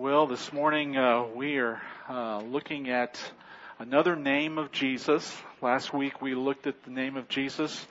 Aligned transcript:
Well, 0.00 0.28
this 0.28 0.52
morning 0.52 0.96
uh, 0.96 1.24
we 1.34 1.56
are 1.56 1.82
uh, 2.08 2.40
looking 2.42 2.88
at 2.88 3.20
another 3.80 4.14
name 4.14 4.56
of 4.56 4.70
Jesus. 4.70 5.36
Last 5.60 5.92
week 5.92 6.22
we 6.22 6.36
looked 6.36 6.68
at 6.68 6.84
the 6.84 6.92
name 6.92 7.16
of 7.16 7.28
Jesus 7.28 7.84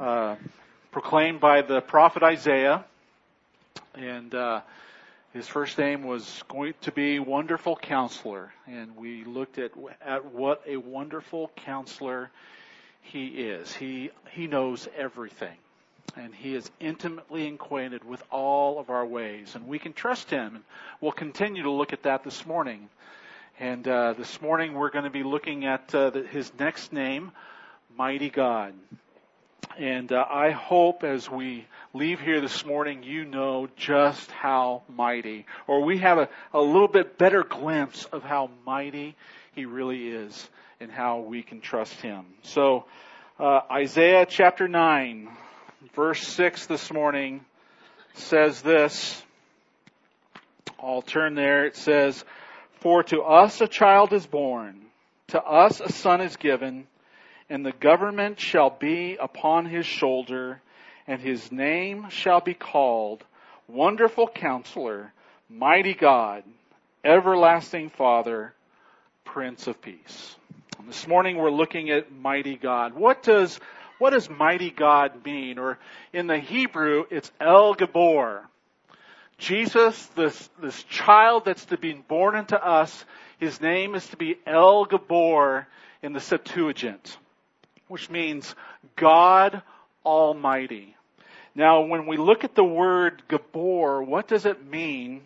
uh, 0.00 0.36
proclaimed 0.90 1.38
by 1.38 1.60
the 1.60 1.82
prophet 1.82 2.22
Isaiah, 2.22 2.82
and 3.94 4.34
uh, 4.34 4.62
his 5.34 5.46
first 5.46 5.76
name 5.76 6.02
was 6.04 6.42
going 6.48 6.72
to 6.80 6.92
be 6.92 7.18
Wonderful 7.18 7.76
Counselor, 7.76 8.54
and 8.66 8.96
we 8.96 9.24
looked 9.24 9.58
at 9.58 9.72
at 10.00 10.32
what 10.32 10.62
a 10.66 10.78
wonderful 10.78 11.50
counselor 11.56 12.30
he 13.02 13.26
is. 13.26 13.74
He 13.74 14.12
he 14.30 14.46
knows 14.46 14.88
everything 14.96 15.58
and 16.16 16.34
he 16.34 16.54
is 16.54 16.70
intimately 16.80 17.48
acquainted 17.48 18.04
with 18.04 18.22
all 18.30 18.78
of 18.78 18.90
our 18.90 19.04
ways, 19.04 19.54
and 19.54 19.66
we 19.66 19.78
can 19.78 19.92
trust 19.92 20.30
him. 20.30 20.56
And 20.56 20.64
we'll 21.00 21.12
continue 21.12 21.62
to 21.64 21.70
look 21.70 21.92
at 21.92 22.04
that 22.04 22.24
this 22.24 22.46
morning. 22.46 22.88
And 23.60 23.86
uh, 23.86 24.14
this 24.14 24.40
morning 24.40 24.74
we're 24.74 24.90
going 24.90 25.04
to 25.04 25.10
be 25.10 25.22
looking 25.22 25.66
at 25.66 25.94
uh, 25.94 26.10
the, 26.10 26.22
his 26.22 26.52
next 26.58 26.92
name, 26.92 27.32
Mighty 27.96 28.30
God. 28.30 28.74
And 29.76 30.12
uh, 30.12 30.24
I 30.28 30.50
hope 30.50 31.04
as 31.04 31.30
we 31.30 31.66
leave 31.92 32.20
here 32.20 32.40
this 32.40 32.64
morning, 32.64 33.02
you 33.02 33.24
know 33.24 33.68
just 33.76 34.30
how 34.30 34.82
mighty, 34.88 35.46
or 35.66 35.84
we 35.84 35.98
have 35.98 36.18
a, 36.18 36.28
a 36.52 36.60
little 36.60 36.88
bit 36.88 37.18
better 37.18 37.42
glimpse 37.42 38.04
of 38.06 38.22
how 38.22 38.50
mighty 38.64 39.16
he 39.54 39.66
really 39.66 40.08
is 40.08 40.48
and 40.80 40.90
how 40.90 41.20
we 41.20 41.42
can 41.42 41.60
trust 41.60 41.94
him. 41.94 42.24
So, 42.42 42.84
uh, 43.38 43.60
Isaiah 43.70 44.26
chapter 44.26 44.66
9 44.68 45.28
verse 45.94 46.26
6 46.26 46.66
this 46.66 46.92
morning 46.92 47.44
says 48.14 48.62
this. 48.62 49.22
I'll 50.82 51.02
turn 51.02 51.34
there. 51.34 51.66
It 51.66 51.76
says, 51.76 52.24
For 52.80 53.02
to 53.04 53.22
us 53.22 53.60
a 53.60 53.68
child 53.68 54.12
is 54.12 54.26
born, 54.26 54.80
to 55.28 55.42
us 55.42 55.80
a 55.80 55.90
son 55.92 56.20
is 56.20 56.36
given, 56.36 56.86
and 57.48 57.64
the 57.64 57.72
government 57.72 58.40
shall 58.40 58.70
be 58.70 59.16
upon 59.20 59.66
his 59.66 59.86
shoulder, 59.86 60.60
and 61.06 61.20
his 61.20 61.50
name 61.50 62.08
shall 62.10 62.40
be 62.40 62.54
called 62.54 63.24
Wonderful 63.68 64.28
Counselor, 64.28 65.12
Mighty 65.48 65.94
God, 65.94 66.42
Everlasting 67.04 67.90
Father, 67.90 68.52
Prince 69.24 69.66
of 69.66 69.80
Peace. 69.80 70.36
And 70.78 70.88
this 70.88 71.06
morning 71.06 71.36
we're 71.36 71.50
looking 71.50 71.90
at 71.90 72.12
Mighty 72.12 72.56
God. 72.56 72.94
What 72.94 73.22
does 73.22 73.58
what 73.98 74.10
does 74.10 74.30
mighty 74.30 74.70
God 74.70 75.24
mean? 75.24 75.58
Or 75.58 75.78
in 76.12 76.26
the 76.26 76.38
Hebrew, 76.38 77.04
it's 77.10 77.30
El 77.40 77.74
Gibbor. 77.74 78.42
Jesus, 79.38 80.04
this, 80.16 80.50
this 80.60 80.82
child 80.84 81.44
that's 81.44 81.64
to 81.66 81.78
be 81.78 81.92
born 81.92 82.36
into 82.36 82.60
us, 82.60 83.04
his 83.38 83.60
name 83.60 83.94
is 83.94 84.06
to 84.08 84.16
be 84.16 84.36
El 84.46 84.86
Gibbor 84.86 85.66
in 86.02 86.12
the 86.12 86.20
Septuagint, 86.20 87.16
which 87.86 88.10
means 88.10 88.54
God 88.96 89.62
Almighty. 90.04 90.96
Now, 91.54 91.82
when 91.82 92.06
we 92.06 92.16
look 92.16 92.44
at 92.44 92.54
the 92.54 92.64
word 92.64 93.22
Gibbor, 93.28 94.06
what 94.06 94.28
does 94.28 94.46
it 94.46 94.64
mean 94.64 95.22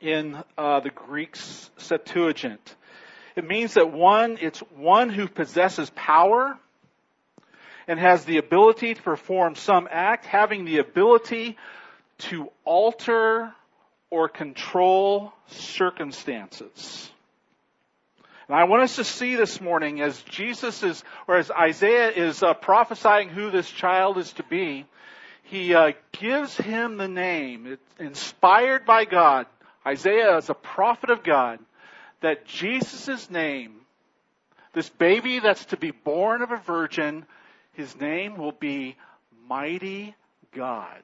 in 0.00 0.36
uh, 0.58 0.80
the 0.80 0.90
Greek 0.90 1.36
Septuagint? 1.76 2.76
It 3.34 3.46
means 3.46 3.74
that 3.74 3.92
one, 3.92 4.38
it's 4.40 4.60
one 4.76 5.08
who 5.08 5.26
possesses 5.26 5.90
power, 5.94 6.58
and 7.86 7.98
has 7.98 8.24
the 8.24 8.38
ability 8.38 8.94
to 8.94 9.02
perform 9.02 9.54
some 9.54 9.88
act, 9.90 10.26
having 10.26 10.64
the 10.64 10.78
ability 10.78 11.56
to 12.18 12.50
alter 12.64 13.52
or 14.10 14.28
control 14.28 15.32
circumstances. 15.48 17.10
And 18.48 18.56
I 18.56 18.64
want 18.64 18.82
us 18.82 18.96
to 18.96 19.04
see 19.04 19.36
this 19.36 19.60
morning 19.60 20.00
as 20.00 20.20
Jesus 20.22 20.82
is, 20.82 21.02
or 21.26 21.36
as 21.36 21.50
Isaiah 21.50 22.10
is 22.10 22.42
uh, 22.42 22.54
prophesying 22.54 23.28
who 23.30 23.50
this 23.50 23.70
child 23.70 24.18
is 24.18 24.32
to 24.34 24.42
be, 24.42 24.84
he 25.44 25.74
uh, 25.74 25.92
gives 26.12 26.56
him 26.56 26.96
the 26.96 27.08
name, 27.08 27.66
it's 27.66 27.94
inspired 27.98 28.84
by 28.84 29.04
God. 29.04 29.46
Isaiah 29.86 30.36
is 30.36 30.50
a 30.50 30.54
prophet 30.54 31.10
of 31.10 31.24
God, 31.24 31.58
that 32.20 32.46
Jesus' 32.46 33.30
name, 33.30 33.74
this 34.72 34.88
baby 34.88 35.40
that's 35.40 35.64
to 35.66 35.76
be 35.76 35.90
born 35.90 36.42
of 36.42 36.52
a 36.52 36.56
virgin, 36.56 37.26
his 37.72 37.98
name 37.98 38.36
will 38.36 38.52
be 38.52 38.96
Mighty 39.48 40.14
God. 40.54 41.02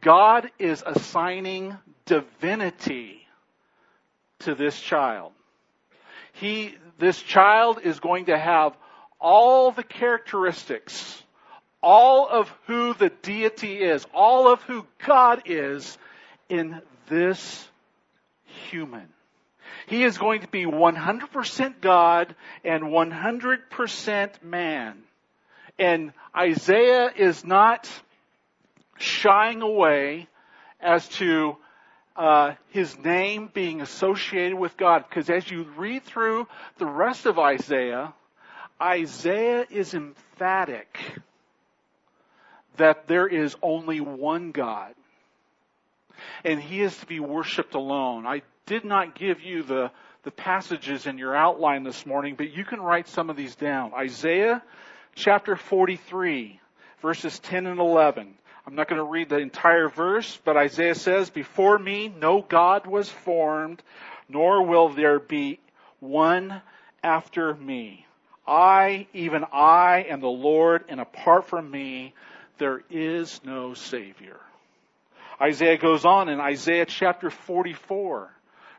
God 0.00 0.50
is 0.58 0.82
assigning 0.84 1.76
divinity 2.06 3.26
to 4.40 4.54
this 4.54 4.78
child. 4.78 5.32
He, 6.32 6.74
this 6.98 7.22
child 7.22 7.80
is 7.84 8.00
going 8.00 8.26
to 8.26 8.38
have 8.38 8.76
all 9.20 9.70
the 9.70 9.84
characteristics, 9.84 11.22
all 11.80 12.28
of 12.28 12.52
who 12.66 12.94
the 12.94 13.10
deity 13.22 13.78
is, 13.78 14.04
all 14.12 14.52
of 14.52 14.60
who 14.62 14.84
God 15.06 15.42
is 15.46 15.96
in 16.48 16.82
this 17.08 17.68
human. 18.70 19.08
He 19.86 20.04
is 20.04 20.18
going 20.18 20.40
to 20.40 20.48
be 20.48 20.64
100% 20.64 21.80
God 21.80 22.34
and 22.64 22.84
100% 22.84 24.42
man. 24.42 25.02
And 25.82 26.12
Isaiah 26.36 27.10
is 27.16 27.44
not 27.44 27.90
shying 28.98 29.62
away 29.62 30.28
as 30.80 31.08
to 31.08 31.56
uh, 32.14 32.52
his 32.68 32.96
name 32.98 33.50
being 33.52 33.80
associated 33.80 34.56
with 34.56 34.76
God. 34.76 35.04
Because 35.08 35.28
as 35.28 35.50
you 35.50 35.64
read 35.76 36.04
through 36.04 36.46
the 36.78 36.86
rest 36.86 37.26
of 37.26 37.40
Isaiah, 37.40 38.14
Isaiah 38.80 39.66
is 39.68 39.92
emphatic 39.92 40.96
that 42.76 43.08
there 43.08 43.26
is 43.26 43.56
only 43.60 44.00
one 44.00 44.52
God. 44.52 44.94
And 46.44 46.60
he 46.60 46.80
is 46.80 46.96
to 46.98 47.06
be 47.06 47.18
worshiped 47.18 47.74
alone. 47.74 48.24
I 48.24 48.42
did 48.66 48.84
not 48.84 49.16
give 49.16 49.40
you 49.40 49.64
the, 49.64 49.90
the 50.22 50.30
passages 50.30 51.08
in 51.08 51.18
your 51.18 51.34
outline 51.34 51.82
this 51.82 52.06
morning, 52.06 52.36
but 52.36 52.52
you 52.52 52.64
can 52.64 52.80
write 52.80 53.08
some 53.08 53.30
of 53.30 53.36
these 53.36 53.56
down. 53.56 53.92
Isaiah 53.94 54.62
chapter 55.14 55.56
43, 55.56 56.60
verses 57.00 57.38
10 57.40 57.66
and 57.66 57.80
11. 57.80 58.34
I'm 58.66 58.74
not 58.74 58.88
going 58.88 58.98
to 59.00 59.04
read 59.04 59.28
the 59.28 59.38
entire 59.38 59.88
verse, 59.88 60.38
but 60.44 60.56
Isaiah 60.56 60.94
says, 60.94 61.30
Before 61.30 61.78
me 61.78 62.08
no 62.08 62.42
God 62.42 62.86
was 62.86 63.08
formed, 63.08 63.82
nor 64.28 64.64
will 64.64 64.88
there 64.88 65.18
be 65.18 65.58
one 66.00 66.62
after 67.02 67.54
me. 67.54 68.06
I, 68.46 69.06
even 69.12 69.44
I, 69.52 70.06
am 70.08 70.20
the 70.20 70.28
Lord, 70.28 70.84
and 70.88 71.00
apart 71.00 71.46
from 71.46 71.70
me, 71.70 72.14
there 72.58 72.82
is 72.90 73.40
no 73.44 73.74
Savior. 73.74 74.40
Isaiah 75.40 75.78
goes 75.78 76.04
on 76.04 76.28
in 76.28 76.40
Isaiah 76.40 76.86
chapter 76.86 77.30
44, 77.30 78.30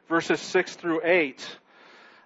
verses 0.07 0.39
6 0.39 0.75
through 0.75 1.01
8 1.03 1.57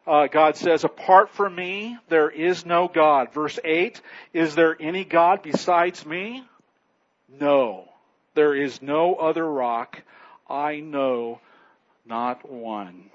uh, 0.07 0.27
God 0.27 0.55
says, 0.55 0.85
apart 0.85 1.29
from 1.31 1.53
me, 1.53 1.97
there 2.07 2.29
is 2.29 2.65
no 2.65 2.87
God. 2.87 3.33
Verse 3.33 3.59
8, 3.63 4.01
is 4.33 4.55
there 4.55 4.75
any 4.79 5.03
God 5.03 5.43
besides 5.43 6.05
me? 6.05 6.43
No. 7.39 7.89
There 8.33 8.55
is 8.55 8.81
no 8.81 9.15
other 9.15 9.45
rock. 9.45 10.01
I 10.49 10.79
know 10.79 11.41
not 12.05 12.49
one. 12.49 13.09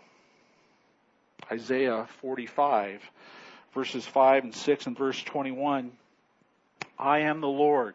Isaiah 1.51 2.07
45, 2.21 3.01
verses 3.73 4.07
5 4.07 4.45
and 4.45 4.55
6 4.55 4.87
and 4.87 4.99
verse 4.99 5.23
21. 5.23 5.93
I 6.99 7.21
am 7.21 7.41
the 7.41 7.49
Lord, 7.49 7.95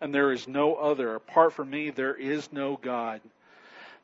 and 0.00 0.14
there 0.14 0.30
is 0.30 0.46
no 0.46 0.76
other. 0.76 1.16
Apart 1.16 1.52
from 1.52 1.68
me, 1.68 1.90
there 1.90 2.14
is 2.14 2.52
no 2.52 2.78
God. 2.80 3.20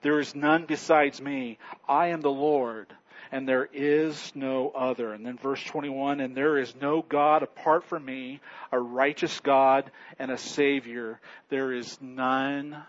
There 0.03 0.19
is 0.19 0.35
none 0.35 0.67
besides 0.67 1.21
me. 1.21 1.59
I 1.89 2.09
am 2.09 2.21
the 2.21 2.31
Lord 2.31 2.89
and 3.35 3.49
there 3.49 3.69
is 3.73 4.31
no 4.37 4.71
other. 4.71 5.13
And 5.13 5.27
then 5.27 5.37
verse 5.37 5.61
21, 5.65 6.21
and 6.21 6.37
there 6.37 6.57
is 6.57 6.73
no 6.81 7.03
God 7.03 7.43
apart 7.43 7.83
from 7.83 8.05
me, 8.05 8.41
a 8.71 8.79
righteous 8.79 9.41
God 9.41 9.91
and 10.21 10.31
a 10.31 10.39
Savior. 10.39 11.19
There 11.49 11.73
is 11.73 11.99
none 12.01 12.81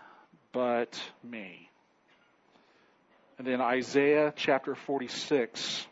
but 0.52 1.02
me. 1.24 1.68
And 3.38 3.46
then 3.48 3.60
Isaiah 3.60 4.32
chapter 4.36 4.76
46, 4.76 5.84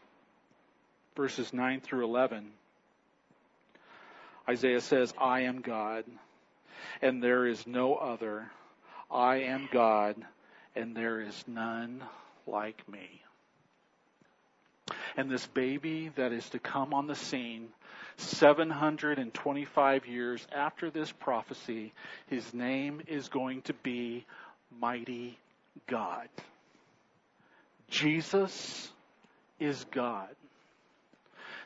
verses 1.16 1.52
9 1.52 1.80
through 1.80 2.04
11. 2.04 2.48
Isaiah 4.48 4.80
says, 4.80 5.12
I 5.20 5.40
am 5.40 5.62
God, 5.62 6.04
and 7.02 7.20
there 7.20 7.44
is 7.44 7.66
no 7.66 7.96
other. 7.96 8.52
I 9.10 9.38
am 9.38 9.68
God, 9.72 10.14
and 10.76 10.96
there 10.96 11.20
is 11.20 11.44
none 11.48 12.04
like 12.46 12.88
me. 12.88 13.23
And 15.16 15.30
this 15.30 15.46
baby 15.46 16.10
that 16.16 16.32
is 16.32 16.48
to 16.50 16.58
come 16.58 16.92
on 16.92 17.06
the 17.06 17.14
scene 17.14 17.68
725 18.16 20.06
years 20.06 20.46
after 20.54 20.90
this 20.90 21.10
prophecy, 21.10 21.92
his 22.28 22.54
name 22.54 23.00
is 23.06 23.28
going 23.28 23.62
to 23.62 23.74
be 23.74 24.24
Mighty 24.80 25.38
God. 25.86 26.28
Jesus 27.88 28.90
is 29.60 29.84
God. 29.90 30.28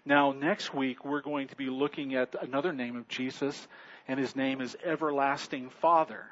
Now, 0.04 0.32
next 0.32 0.72
week, 0.72 1.04
we're 1.04 1.20
going 1.20 1.48
to 1.48 1.56
be 1.56 1.68
looking 1.68 2.14
at 2.14 2.34
another 2.40 2.72
name 2.72 2.96
of 2.96 3.08
Jesus, 3.08 3.68
and 4.06 4.18
his 4.18 4.34
name 4.34 4.60
is 4.60 4.76
Everlasting 4.84 5.70
Father. 5.80 6.24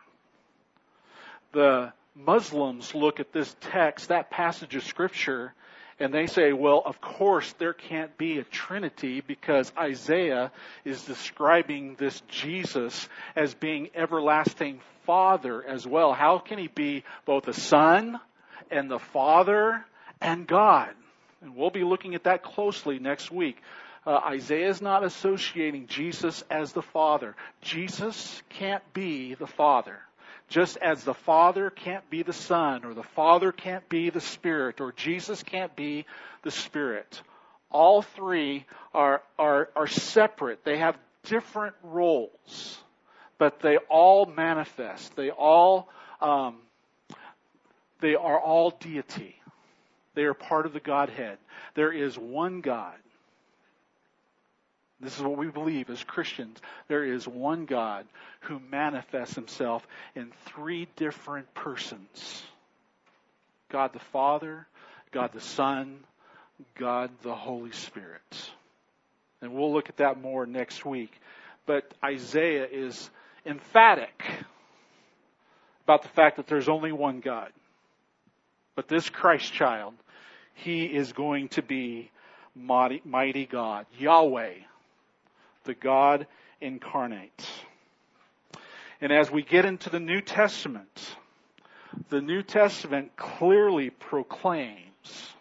The 1.53 1.93
Muslims 2.15 2.95
look 2.95 3.21
at 3.21 3.33
this 3.33 3.55
text, 3.61 4.09
that 4.09 4.31
passage 4.31 4.75
of 4.77 4.83
Scripture, 4.85 5.53
and 5.99 6.13
they 6.13 6.27
say, 6.27 6.53
well, 6.53 6.83
of 6.85 7.01
course 7.01 7.53
there 7.59 7.73
can't 7.73 8.17
be 8.19 8.39
a 8.39 8.45
Trinity 8.45 9.23
because 9.27 9.73
Isaiah 9.79 10.53
is 10.85 11.03
describing 11.05 11.95
this 11.99 12.21
Jesus 12.29 13.09
as 13.35 13.55
being 13.55 13.89
everlasting 13.95 14.81
Father 15.07 15.65
as 15.65 15.87
well. 15.87 16.13
How 16.13 16.39
can 16.39 16.59
he 16.59 16.69
be 16.69 17.05
both 17.25 17.49
a 17.49 17.55
Son 17.55 18.21
and 18.71 18.91
the 18.91 18.99
Father 18.99 19.85
and 20.21 20.47
God? 20.47 20.91
And 21.41 21.57
we'll 21.57 21.71
be 21.71 21.85
looking 21.85 22.15
at 22.15 22.25
that 22.25 22.43
closely 22.43 22.99
next 22.99 23.31
week. 23.31 23.57
Uh, 24.07 24.21
Isaiah 24.27 24.69
is 24.69 24.83
not 24.83 25.03
associating 25.03 25.87
Jesus 25.87 26.45
as 26.51 26.73
the 26.73 26.83
Father. 26.83 27.35
Jesus 27.63 28.43
can't 28.51 28.83
be 28.93 29.35
the 29.35 29.47
Father. 29.47 29.99
Just 30.49 30.77
as 30.77 31.03
the 31.03 31.15
Father 31.15 31.71
can't 31.71 32.09
be 32.09 32.23
the 32.23 32.33
Son, 32.33 32.85
or 32.85 32.95
the 32.95 33.03
Father 33.03 33.51
can't 33.51 33.89
be 33.89 34.11
the 34.11 34.21
Spirit, 34.21 34.81
or 34.81 34.93
Jesus 34.93 35.43
can't 35.43 35.75
be 35.75 36.07
the 36.43 36.51
Spirit. 36.51 37.21
All 37.71 38.03
three 38.03 38.65
are, 38.95 39.23
are, 39.39 39.71
are 39.75 39.89
separate. 39.89 40.65
They 40.65 40.79
have 40.79 40.97
different 41.25 41.75
roles, 41.83 42.79
but 43.39 43.61
they 43.61 43.77
all 43.89 44.27
manifest. 44.27 45.17
They 45.17 45.31
all, 45.31 45.89
um, 46.21 46.59
they 48.01 48.15
are 48.15 48.39
all 48.39 48.71
deity. 48.71 49.35
They 50.15 50.23
are 50.23 50.35
part 50.35 50.65
of 50.65 50.73
the 50.73 50.81
Godhead. 50.81 51.39
There 51.75 51.93
is 51.93 52.17
one 52.17 52.61
God. 52.61 52.95
This 55.01 55.17
is 55.17 55.23
what 55.23 55.37
we 55.37 55.49
believe 55.49 55.91
as 55.91 56.03
Christians. 56.03 56.59
There 56.89 57.05
is 57.05 57.29
one 57.29 57.67
God 57.67 58.07
who 58.41 58.61
manifests 58.71 59.35
himself 59.35 59.87
in 60.15 60.33
three 60.47 60.89
different 60.97 61.53
persons 61.55 62.43
God 63.69 63.93
the 63.93 63.99
Father, 63.99 64.67
God 65.11 65.33
the 65.33 65.41
Son, 65.41 65.99
God 66.79 67.11
the 67.23 67.35
Holy 67.35 67.73
Spirit. 67.73 68.51
And 69.43 69.53
we'll 69.53 69.73
look 69.73 69.89
at 69.89 69.99
that 69.99 70.21
more 70.21 70.47
next 70.47 70.87
week. 70.87 71.13
But 71.67 71.93
Isaiah 72.03 72.67
is 72.71 73.11
emphatic 73.45 74.23
about 75.85 76.03
the 76.03 76.09
fact 76.09 76.37
that 76.37 76.47
there's 76.47 76.69
only 76.69 76.93
one 76.93 77.21
God. 77.21 77.51
But 78.77 78.89
this 78.89 79.11
Christ 79.11 79.53
child, 79.53 79.95
he 80.55 80.85
is 80.85 81.13
going 81.13 81.49
to 81.51 81.63
be 81.63 82.11
mighty, 82.55 83.47
God, 83.47 83.87
Yahweh, 83.99 84.55
the 85.67 85.75
God 85.75 86.27
incarnate. 86.61 87.47
And 89.01 89.13
as 89.13 89.31
we 89.31 89.43
get 89.43 89.67
into 89.67 89.91
the 89.91 90.01
New 90.01 90.23
Testament, 90.23 91.17
the 92.09 92.21
New 92.21 92.43
Testament 92.43 93.17
clearly 93.17 93.91
proclaims 93.91 95.35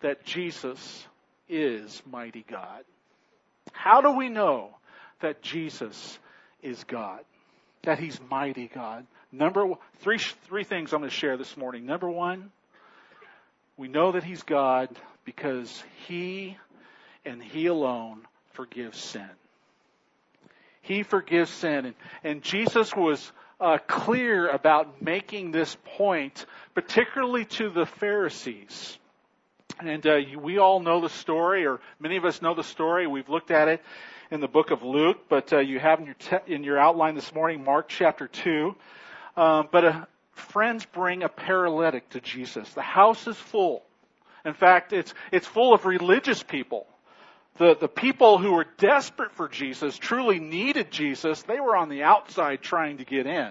that 0.00 0.24
Jesus 0.24 1.06
is 1.48 2.00
mighty 2.10 2.44
God. 2.48 2.84
How 3.72 4.00
do 4.00 4.12
we 4.12 4.28
know 4.28 4.70
that 5.20 5.42
Jesus 5.42 6.18
is 6.62 6.84
God? 6.84 7.20
That 7.82 7.98
he's 7.98 8.20
mighty 8.30 8.68
God? 8.72 9.06
Number 9.32 9.66
three, 9.98 10.18
three 10.18 10.64
things 10.64 10.92
I'm 10.92 11.00
going 11.00 11.10
to 11.10 11.16
share 11.16 11.36
this 11.36 11.56
morning. 11.56 11.86
Number 11.86 12.08
one, 12.08 12.50
we 13.76 13.88
know 13.88 14.12
that 14.12 14.24
he's 14.24 14.42
God 14.42 14.88
because 15.24 15.82
he 16.06 16.56
and 17.24 17.42
he 17.42 17.66
alone 17.66 18.22
forgives 18.52 18.98
sin. 18.98 19.28
He 20.86 21.02
forgives 21.02 21.50
sin. 21.50 21.86
And, 21.86 21.94
and 22.22 22.42
Jesus 22.42 22.94
was 22.94 23.32
uh, 23.60 23.78
clear 23.86 24.48
about 24.48 25.02
making 25.02 25.50
this 25.50 25.76
point, 25.96 26.46
particularly 26.74 27.44
to 27.44 27.70
the 27.70 27.86
Pharisees. 27.86 28.96
And 29.80 30.06
uh, 30.06 30.18
we 30.40 30.58
all 30.58 30.80
know 30.80 31.00
the 31.00 31.08
story, 31.08 31.66
or 31.66 31.80
many 31.98 32.16
of 32.16 32.24
us 32.24 32.40
know 32.40 32.54
the 32.54 32.62
story. 32.62 33.06
We've 33.06 33.28
looked 33.28 33.50
at 33.50 33.68
it 33.68 33.82
in 34.30 34.40
the 34.40 34.48
book 34.48 34.70
of 34.70 34.82
Luke, 34.82 35.28
but 35.28 35.52
uh, 35.52 35.58
you 35.58 35.80
have 35.80 35.98
in 35.98 36.06
your, 36.06 36.14
te- 36.14 36.54
in 36.54 36.62
your 36.62 36.78
outline 36.78 37.14
this 37.14 37.34
morning 37.34 37.64
Mark 37.64 37.88
chapter 37.88 38.28
2. 38.28 38.74
Um, 39.36 39.68
but 39.70 39.84
uh, 39.84 40.04
friends 40.32 40.86
bring 40.86 41.24
a 41.24 41.28
paralytic 41.28 42.08
to 42.10 42.20
Jesus. 42.20 42.68
The 42.74 42.82
house 42.82 43.26
is 43.26 43.36
full. 43.36 43.82
In 44.44 44.54
fact, 44.54 44.92
it's, 44.92 45.12
it's 45.32 45.46
full 45.46 45.74
of 45.74 45.84
religious 45.84 46.42
people. 46.42 46.86
The, 47.58 47.74
the 47.74 47.88
people 47.88 48.36
who 48.38 48.52
were 48.52 48.66
desperate 48.76 49.32
for 49.32 49.48
Jesus, 49.48 49.96
truly 49.96 50.38
needed 50.38 50.90
Jesus, 50.90 51.42
they 51.42 51.58
were 51.58 51.74
on 51.74 51.88
the 51.88 52.02
outside 52.02 52.60
trying 52.60 52.98
to 52.98 53.04
get 53.04 53.26
in. 53.26 53.50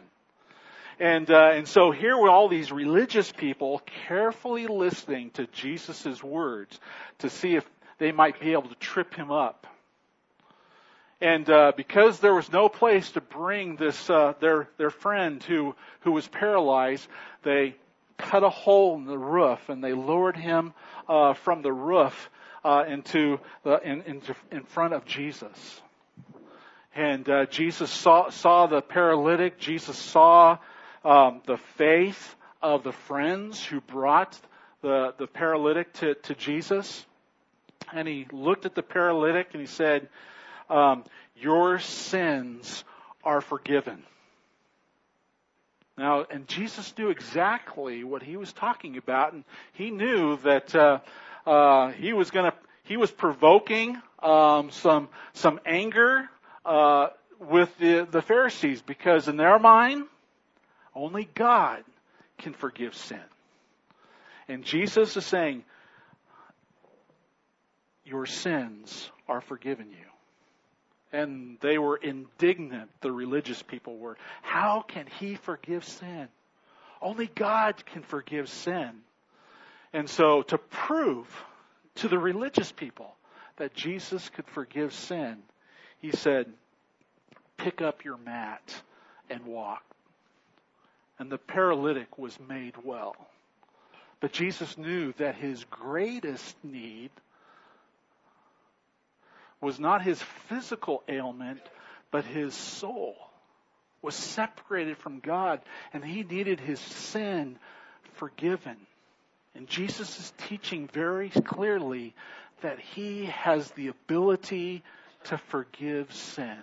And, 1.00 1.30
uh, 1.30 1.52
and 1.54 1.68
so 1.68 1.92
here 1.92 2.16
were 2.16 2.30
all 2.30 2.48
these 2.48 2.72
religious 2.72 3.31
people 3.31 3.81
carefully 4.07 4.68
listening 4.68 5.31
to 5.31 5.48
Jesus' 5.48 6.24
words 6.24 6.80
to 7.19 7.30
see 7.30 7.56
if 7.56 7.66
they 7.98 8.12
might 8.12 8.40
be 8.40 8.54
able 8.54 8.69
to 8.69 8.75
trip 8.75 9.13
him 9.13 9.31
up. 9.31 9.68
And 11.19 11.50
uh, 11.50 11.72
because 11.75 12.19
there 12.19 12.36
was 12.36 12.52
no 12.52 12.69
place 12.69 13.12
to 13.12 13.22
bring 13.22 13.78
this 13.78 14.10
uh, 14.10 14.34
their 14.42 14.68
their 14.78 14.90
friend 14.90 15.42
who 15.42 15.74
who 16.02 16.12
was 16.12 16.28
paralyzed, 16.28 17.07
they 17.44 17.75
cut 18.18 18.44
a 18.44 18.50
hole 18.50 18.96
in 18.96 19.06
the 19.06 19.18
roof 19.18 19.69
and 19.69 19.84
they 19.84 19.94
lowered 19.94 20.36
him 20.36 20.74
uh, 21.07 21.34
from 21.34 21.62
the 21.62 21.72
roof 21.72 22.30
uh, 22.65 22.83
into 22.88 23.39
the, 23.63 23.79
in, 23.83 24.01
in, 24.01 24.21
in 24.51 24.63
front 24.63 24.95
of 24.95 25.06
Jesus. 25.06 25.81
And 26.95 27.29
uh, 27.29 27.45
Jesus 27.45 27.91
saw 27.91 28.29
saw 28.29 28.67
the 28.67 28.81
paralytic. 28.81 29.59
Jesus 29.59 29.97
saw 29.97 30.57
um, 31.03 31.41
the 31.45 31.57
faith 31.77 32.35
of 32.62 32.83
the 32.83 32.94
friends 32.94 33.63
who 33.63 33.81
brought 33.81 34.39
the 34.81 35.13
the 35.17 35.27
paralytic 35.27 35.94
to 35.94 36.15
to 36.15 36.33
Jesus. 36.33 37.06
And 37.94 38.07
he 38.07 38.25
looked 38.31 38.65
at 38.65 38.73
the 38.73 38.81
paralytic 38.81 39.50
and 39.51 39.61
he 39.61 39.68
said 39.68 40.07
um, 40.69 41.03
your 41.35 41.79
sins 41.79 42.83
are 43.23 43.41
forgiven. 43.41 44.01
Now, 45.97 46.25
and 46.29 46.47
Jesus 46.47 46.94
knew 46.97 47.09
exactly 47.09 48.03
what 48.03 48.23
he 48.23 48.35
was 48.35 48.51
talking 48.51 48.97
about, 48.97 49.31
and 49.31 49.45
he 49.73 49.92
knew 49.92 50.37
that 50.37 50.75
uh, 50.75 50.99
uh, 51.45 51.92
he 51.92 52.14
was 52.14 52.31
going 52.31 52.52
to 52.52 52.57
he 52.83 52.97
was 52.97 53.11
provoking 53.11 54.02
um, 54.21 54.71
some 54.71 55.09
some 55.33 55.59
anger 55.66 56.30
uh, 56.66 57.07
with 57.40 57.75
the 57.78 58.07
the 58.09 58.21
Pharisees 58.21 58.81
because 58.81 59.28
in 59.28 59.37
their 59.37 59.59
mind, 59.59 60.06
only 60.94 61.28
God 61.35 61.83
can 62.37 62.54
forgive 62.54 62.95
sin, 62.95 63.23
and 64.47 64.64
Jesus 64.64 65.18
is 65.18 65.25
saying, 65.25 65.64
"Your 68.04 68.25
sins 68.25 69.09
are 69.28 69.42
forgiven 69.42 69.90
you." 69.90 70.06
and 71.16 71.57
they 71.61 71.78
were 71.78 71.95
indignant, 71.95 72.90
the 72.99 73.11
religious 73.11 73.61
people 73.61 73.97
were. 73.97 74.18
How 74.42 74.83
can 74.85 75.07
he 75.07 75.35
forgive 75.35 75.85
sin? 75.85 76.28
Only 77.02 77.28
God 77.28 77.85
can 77.85 78.04
forgive 78.04 78.49
sin. 78.49 78.92
And 79.95 80.09
so 80.09 80.42
to 80.42 80.57
prove 80.57 81.25
to 81.95 82.09
the 82.09 82.19
religious 82.19 82.69
people 82.69 83.16
that 83.56 83.73
Jesus 83.73 84.28
could 84.28 84.45
forgive 84.47 84.92
sin, 84.92 85.37
he 86.02 86.11
said, 86.11 86.47
pick 87.56 87.81
up 87.81 88.04
your 88.04 88.18
mat 88.18 88.75
and 89.30 89.45
walk. 89.45 89.83
And 91.18 91.31
the 91.31 91.37
paralytic 91.37 92.18
was 92.18 92.37
made 92.45 92.73
well. 92.83 93.16
But 94.19 94.33
Jesus 94.33 94.78
knew 94.78 95.14
that 95.14 95.35
his 95.35 95.64
greatest 95.69 96.57
need 96.61 97.11
was 99.61 99.80
not 99.80 100.02
his 100.02 100.21
physical 100.49 101.04
ailment, 101.07 101.61
but 102.11 102.25
his 102.25 102.54
soul 102.54 103.16
was 104.02 104.14
separated 104.14 104.97
from 104.97 105.21
God 105.21 105.61
and 105.94 106.04
he 106.04 106.23
needed 106.23 106.59
his 106.59 106.81
sin 106.81 107.57
forgiven. 108.16 108.75
And 109.56 109.68
Jesus 109.68 110.19
is 110.19 110.33
teaching 110.47 110.90
very 110.92 111.30
clearly 111.30 112.14
that 112.62 112.80
he 112.80 113.26
has 113.26 113.71
the 113.71 113.88
ability 113.88 114.83
to 115.26 115.38
forgive 115.38 116.14
sin. 116.14 116.59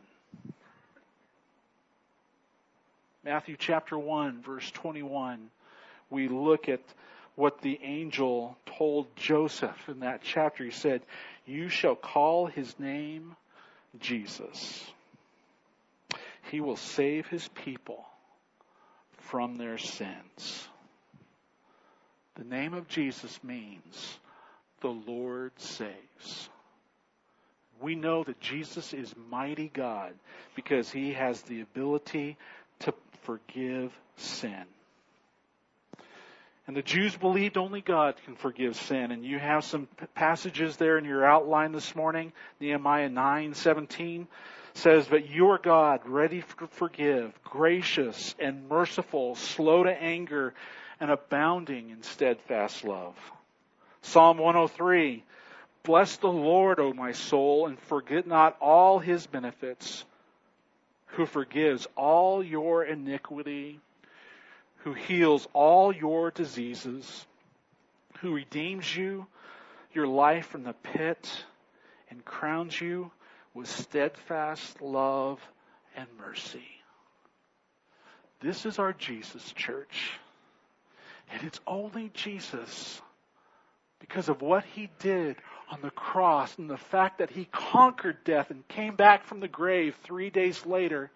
Matthew 3.25 3.57
chapter 3.59 3.99
1 3.99 4.43
verse 4.43 4.71
21, 4.73 5.49
we 6.11 6.29
look 6.29 6.69
at 6.69 6.81
what 7.35 7.61
the 7.63 7.79
angel 7.83 8.59
told 8.67 9.07
Joseph 9.17 9.89
in 9.89 10.01
that 10.01 10.21
chapter. 10.23 10.65
He 10.65 10.71
said, 10.71 11.03
you 11.47 11.69
shall 11.69 11.97
call 11.97 12.47
his 12.47 12.79
name 12.79 13.35
Jesus. 14.01 14.85
He 16.51 16.61
will 16.61 16.77
save 16.77 17.27
his 17.27 17.49
people 17.49 18.05
from 19.19 19.57
their 19.57 19.79
sins. 19.79 20.69
The 22.37 22.45
name 22.45 22.73
of 22.75 22.89
Jesus 22.89 23.39
means 23.45 24.19
the 24.81 24.89
Lord 24.89 25.53
saves. 25.57 26.49
We 27.81 27.95
know 27.95 28.25
that 28.25 28.41
Jesus 28.41 28.95
is 28.95 29.15
mighty 29.31 29.69
God 29.69 30.15
because 30.55 30.91
he 30.91 31.13
has 31.13 31.43
the 31.43 31.61
ability 31.61 32.37
to 32.81 32.95
forgive 33.23 33.93
sin. 34.17 34.65
And 36.67 36.77
the 36.77 36.83
Jews 36.83 37.17
believed 37.17 37.57
only 37.57 37.81
God 37.81 38.15
can 38.25 38.37
forgive 38.37 38.77
sin. 38.77 39.11
And 39.11 39.25
you 39.25 39.39
have 39.39 39.65
some 39.65 39.89
passages 40.15 40.77
there 40.77 40.97
in 40.97 41.05
your 41.05 41.25
outline 41.25 41.73
this 41.73 41.97
morning. 41.97 42.33
Nehemiah 42.61 43.09
9:17 43.09 44.29
says, 44.75 45.09
"But 45.09 45.29
your 45.29 45.59
God, 45.59 46.07
ready 46.07 46.43
to 46.43 46.67
forgive, 46.69 47.39
gracious 47.43 48.35
and 48.39 48.69
merciful, 48.69 49.35
slow 49.35 49.83
to 49.83 49.91
anger, 49.91 50.55
and 51.03 51.11
abounding 51.11 51.91
in 51.91 52.01
steadfast 52.05 52.85
love." 52.85 53.17
Psalm 54.03 54.39
103, 54.39 55.25
"Bless 55.83 56.17
the 56.19 56.31
Lord, 56.31 56.79
O 56.79 56.93
my 56.93 57.11
soul, 57.11 57.67
and 57.67 57.77
forget 57.81 58.25
not 58.25 58.57
all 58.61 59.01
his 59.01 59.27
benefits, 59.27 60.05
who 61.07 61.27
forgives 61.27 61.89
all 61.97 62.41
your 62.41 62.85
iniquity, 62.85 63.81
who 64.79 64.93
heals 64.93 65.49
all 65.53 65.93
your 65.93 66.31
diseases, 66.31 67.27
who 68.21 68.35
redeems 68.35 68.97
you, 68.97 69.27
your 69.93 70.07
life 70.07 70.47
from 70.47 70.63
the 70.63 70.73
pit, 70.73 71.45
and 72.11 72.25
crowns 72.25 72.81
you 72.81 73.11
with 73.55 73.67
steadfast 73.67 74.81
love 74.81 75.41
and 75.97 76.07
mercy. 76.17 76.81
This 78.39 78.67
is 78.67 78.79
our 78.79 78.93
Jesus 78.93 79.53
church. 79.53 80.13
And 81.33 81.43
it's 81.45 81.61
only 81.67 82.11
Jesus 82.15 83.01
because 83.99 84.29
of 84.29 84.43
what 84.43 84.65
he 84.65 84.91
did 84.99 85.37
on 85.71 85.81
the 85.81 85.91
cross 85.91 86.59
and 86.59 86.69
the 86.69 86.77
fact 86.77 87.19
that 87.19 87.31
he 87.31 87.47
conquered 87.47 88.25
death 88.25 88.51
and 88.51 88.67
came 88.69 88.95
back 88.97 89.25
from 89.25 89.41
the 89.41 89.49
grave 89.49 89.97
three 90.03 90.29
days 90.29 90.67
later 90.67 91.11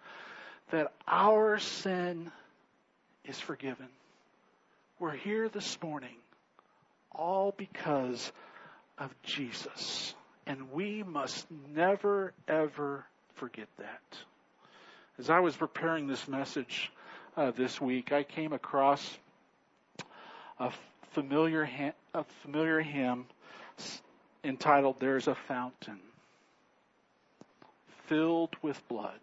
that 0.71 0.91
our 1.07 1.59
sin 1.59 2.31
is 3.25 3.39
forgiven. 3.39 3.87
We're 4.99 5.11
here 5.11 5.47
this 5.49 5.77
morning 5.81 6.15
all 7.11 7.53
because 7.55 8.31
of 8.97 9.13
Jesus. 9.23 10.15
And 10.45 10.71
we 10.71 11.03
must 11.03 11.45
never, 11.75 12.33
ever 12.47 13.05
forget 13.35 13.67
that. 13.77 14.17
As 15.19 15.29
I 15.29 15.39
was 15.39 15.55
preparing 15.55 16.07
this 16.07 16.27
message 16.27 16.91
uh, 17.35 17.51
this 17.51 17.81
week, 17.81 18.11
I 18.11 18.23
came 18.23 18.53
across 18.53 19.17
a 20.59 20.71
familiar, 21.11 21.67
a 22.13 22.23
familiar 22.41 22.79
hymn 22.81 23.25
entitled 24.43 24.97
There's 24.99 25.27
a 25.27 25.35
Fountain 25.35 25.99
filled 28.07 28.55
with 28.61 28.81
blood 28.87 29.19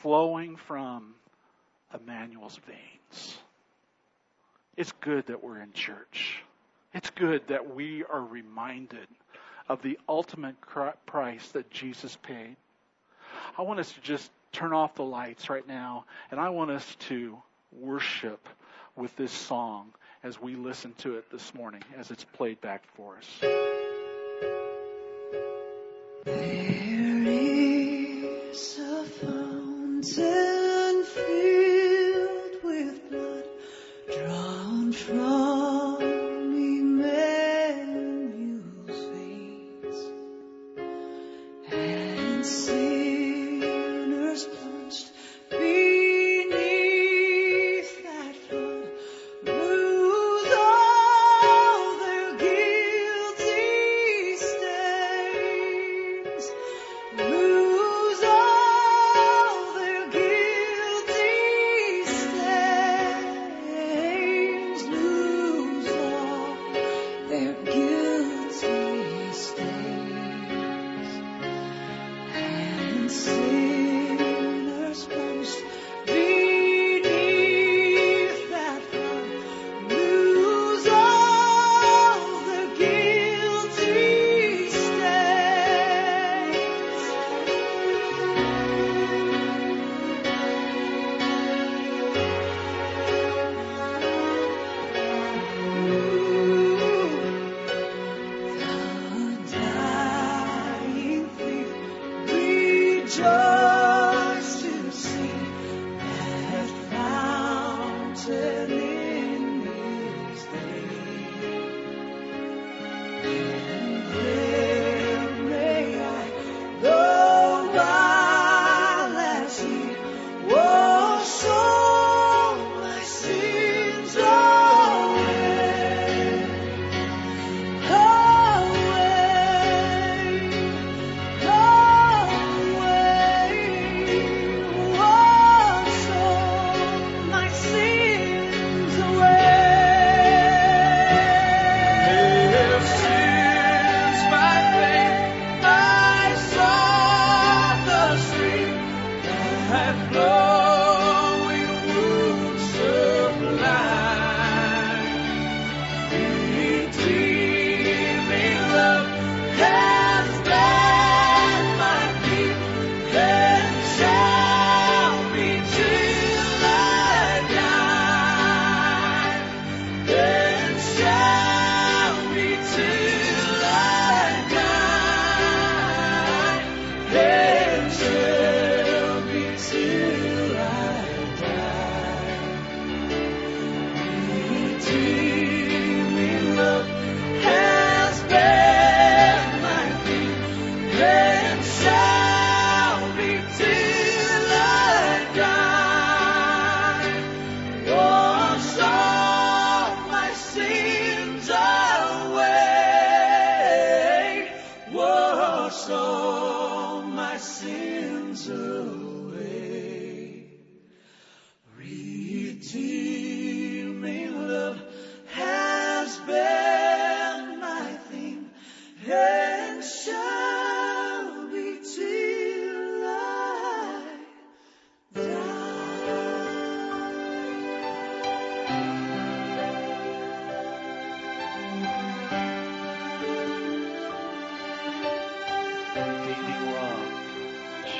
flowing 0.00 0.56
from 0.56 1.14
Emmanuel's 1.94 2.58
veins. 2.66 3.38
It's 4.76 4.92
good 5.00 5.26
that 5.26 5.42
we're 5.42 5.60
in 5.60 5.72
church. 5.72 6.42
It's 6.94 7.10
good 7.10 7.46
that 7.48 7.74
we 7.74 8.04
are 8.04 8.22
reminded 8.22 9.06
of 9.68 9.82
the 9.82 9.98
ultimate 10.08 10.56
price 11.06 11.48
that 11.52 11.70
Jesus 11.70 12.16
paid. 12.22 12.56
I 13.58 13.62
want 13.62 13.80
us 13.80 13.90
to 13.92 14.00
just 14.00 14.30
turn 14.52 14.72
off 14.72 14.94
the 14.94 15.04
lights 15.04 15.50
right 15.50 15.66
now, 15.66 16.04
and 16.30 16.38
I 16.40 16.50
want 16.50 16.70
us 16.70 16.96
to 17.08 17.36
worship 17.72 18.48
with 18.96 19.14
this 19.16 19.32
song 19.32 19.92
as 20.22 20.40
we 20.40 20.56
listen 20.56 20.94
to 20.98 21.16
it 21.16 21.30
this 21.30 21.54
morning, 21.54 21.82
as 21.98 22.10
it's 22.10 22.24
played 22.24 22.60
back 22.60 22.82
for 22.96 23.16
us. 23.16 23.28
There 26.24 27.22
is 28.52 28.78
a 28.80 29.04
fountain. 29.04 30.45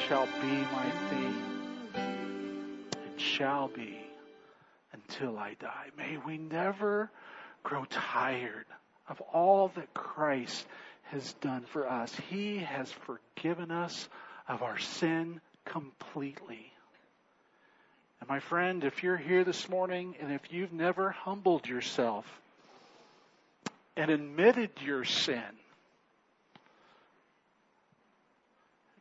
Be 0.08 0.12
my 0.12 0.90
theme 1.10 1.42
and 1.94 3.20
shall 3.20 3.66
be 3.66 3.98
until 4.92 5.36
I 5.36 5.54
die. 5.58 5.86
May 5.98 6.16
we 6.24 6.38
never 6.38 7.10
grow 7.64 7.84
tired 7.86 8.66
of 9.08 9.20
all 9.32 9.72
that 9.74 9.92
Christ 9.94 10.64
has 11.10 11.32
done 11.34 11.64
for 11.72 11.88
us. 11.88 12.14
He 12.30 12.58
has 12.58 12.92
forgiven 12.92 13.72
us 13.72 14.08
of 14.48 14.62
our 14.62 14.78
sin 14.78 15.40
completely. 15.64 16.72
And 18.20 18.28
my 18.28 18.38
friend, 18.38 18.84
if 18.84 19.02
you're 19.02 19.16
here 19.16 19.42
this 19.42 19.68
morning 19.68 20.14
and 20.20 20.32
if 20.32 20.52
you've 20.52 20.72
never 20.72 21.10
humbled 21.10 21.66
yourself 21.66 22.26
and 23.96 24.08
admitted 24.08 24.70
your 24.84 25.04
sin, 25.04 25.42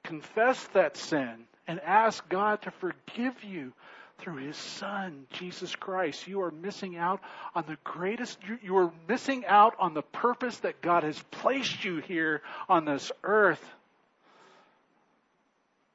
confess 0.05 0.63
that 0.73 0.95
sin 0.97 1.45
and 1.67 1.79
ask 1.81 2.27
God 2.29 2.61
to 2.61 2.71
forgive 2.71 3.43
you 3.43 3.73
through 4.19 4.37
His 4.37 4.55
Son, 4.55 5.25
Jesus 5.31 5.75
Christ. 5.75 6.27
You 6.27 6.41
are 6.41 6.51
missing 6.51 6.95
out 6.95 7.19
on 7.53 7.65
the 7.67 7.77
greatest, 7.83 8.37
you 8.61 8.77
are 8.77 8.91
missing 9.07 9.45
out 9.45 9.75
on 9.79 9.93
the 9.93 10.01
purpose 10.01 10.57
that 10.59 10.81
God 10.81 11.03
has 11.03 11.21
placed 11.31 11.83
you 11.83 11.97
here 11.97 12.41
on 12.69 12.85
this 12.85 13.11
earth 13.23 13.63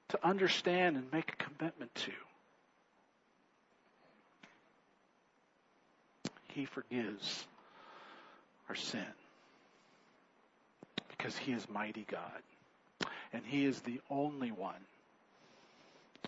to 0.08 0.26
understand 0.26 0.96
and 0.96 1.12
make 1.12 1.32
a 1.32 1.44
commitment 1.44 1.94
to. 1.94 2.12
He 6.48 6.64
forgives 6.66 7.46
our 8.68 8.74
sin 8.74 9.06
because 11.08 11.36
He 11.36 11.52
is 11.52 11.66
mighty 11.70 12.04
God. 12.10 12.42
And 13.32 13.42
He 13.44 13.64
is 13.64 13.80
the 13.80 14.00
only 14.10 14.50
one 14.50 14.74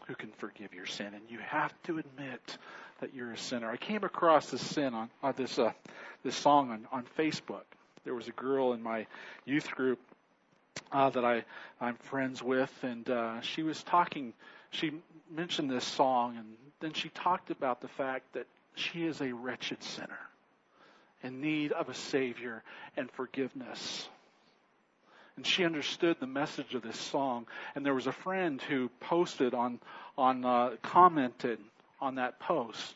who 0.06 0.14
can 0.14 0.30
forgive 0.38 0.74
your 0.74 0.86
sin. 0.86 1.08
And 1.14 1.22
you 1.28 1.38
have 1.38 1.72
to 1.84 1.98
admit 1.98 2.58
that 3.00 3.14
you're 3.14 3.32
a 3.32 3.38
sinner. 3.38 3.70
I 3.70 3.76
came 3.76 4.04
across 4.04 4.50
this 4.50 4.64
sin 4.64 4.94
on, 4.94 5.10
on 5.22 5.34
this 5.36 5.58
uh, 5.58 5.72
this 6.22 6.36
song 6.36 6.70
on, 6.70 6.86
on 6.92 7.04
Facebook. 7.18 7.64
There 8.04 8.14
was 8.14 8.28
a 8.28 8.32
girl 8.32 8.72
in 8.72 8.82
my 8.82 9.06
youth 9.44 9.70
group 9.70 9.98
uh, 10.90 11.10
that 11.10 11.24
I 11.24 11.44
I'm 11.80 11.96
friends 11.96 12.42
with, 12.42 12.72
and 12.82 13.08
uh, 13.08 13.40
she 13.40 13.62
was 13.62 13.82
talking. 13.82 14.32
She 14.70 14.92
mentioned 15.30 15.70
this 15.70 15.84
song, 15.84 16.36
and 16.36 16.46
then 16.80 16.92
she 16.92 17.08
talked 17.10 17.50
about 17.50 17.80
the 17.80 17.88
fact 17.88 18.32
that 18.34 18.46
she 18.74 19.04
is 19.04 19.20
a 19.20 19.32
wretched 19.32 19.82
sinner 19.82 20.18
in 21.22 21.40
need 21.40 21.72
of 21.72 21.88
a 21.88 21.94
Savior 21.94 22.62
and 22.96 23.10
forgiveness. 23.10 24.08
And 25.36 25.46
she 25.46 25.64
understood 25.64 26.18
the 26.20 26.26
message 26.26 26.74
of 26.74 26.82
this 26.82 26.98
song. 26.98 27.46
And 27.74 27.84
there 27.86 27.94
was 27.94 28.06
a 28.06 28.12
friend 28.12 28.60
who 28.60 28.90
posted 29.00 29.54
on, 29.54 29.80
on 30.18 30.44
uh, 30.44 30.76
commented 30.82 31.58
on 32.00 32.16
that 32.16 32.38
post. 32.38 32.94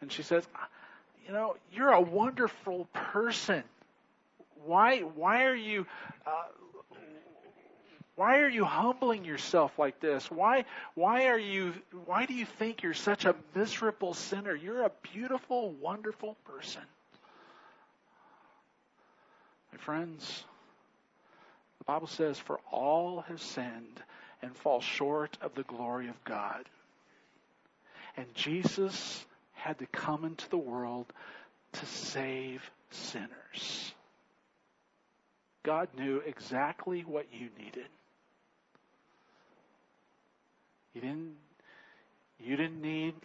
And 0.00 0.12
she 0.12 0.22
says, 0.22 0.46
You 1.26 1.32
know, 1.32 1.56
you're 1.72 1.90
a 1.90 2.00
wonderful 2.00 2.88
person. 2.92 3.64
Why, 4.64 5.00
why 5.00 5.44
are 5.44 5.54
you. 5.54 5.86
Uh, 6.26 6.30
why 8.14 8.40
are 8.40 8.48
you 8.48 8.64
humbling 8.64 9.24
yourself 9.24 9.78
like 9.78 9.98
this? 9.98 10.30
Why, 10.30 10.66
why 10.94 11.28
are 11.28 11.38
you, 11.38 11.72
why 12.04 12.26
do 12.26 12.34
you 12.34 12.44
think 12.44 12.82
you're 12.82 12.92
such 12.92 13.24
a 13.24 13.34
miserable 13.54 14.12
sinner? 14.12 14.54
You're 14.54 14.82
a 14.82 14.92
beautiful, 15.14 15.72
wonderful 15.80 16.36
person. 16.44 16.82
My 19.72 19.78
friends, 19.78 20.44
Bible 21.92 22.06
says, 22.06 22.38
For 22.38 22.58
all 22.70 23.20
have 23.28 23.42
sinned 23.42 24.02
and 24.40 24.56
fall 24.56 24.80
short 24.80 25.36
of 25.42 25.54
the 25.54 25.62
glory 25.62 26.08
of 26.08 26.24
God. 26.24 26.64
And 28.16 28.24
Jesus 28.34 29.26
had 29.52 29.78
to 29.80 29.84
come 29.84 30.24
into 30.24 30.48
the 30.48 30.56
world 30.56 31.12
to 31.72 31.84
save 31.84 32.62
sinners. 32.88 33.92
God 35.64 35.90
knew 35.94 36.22
exactly 36.24 37.02
what 37.02 37.26
you 37.30 37.50
needed. 37.58 37.88
You 40.94 41.02
didn't, 41.02 41.36
you 42.40 42.56
didn't 42.56 42.80
need 42.80 43.16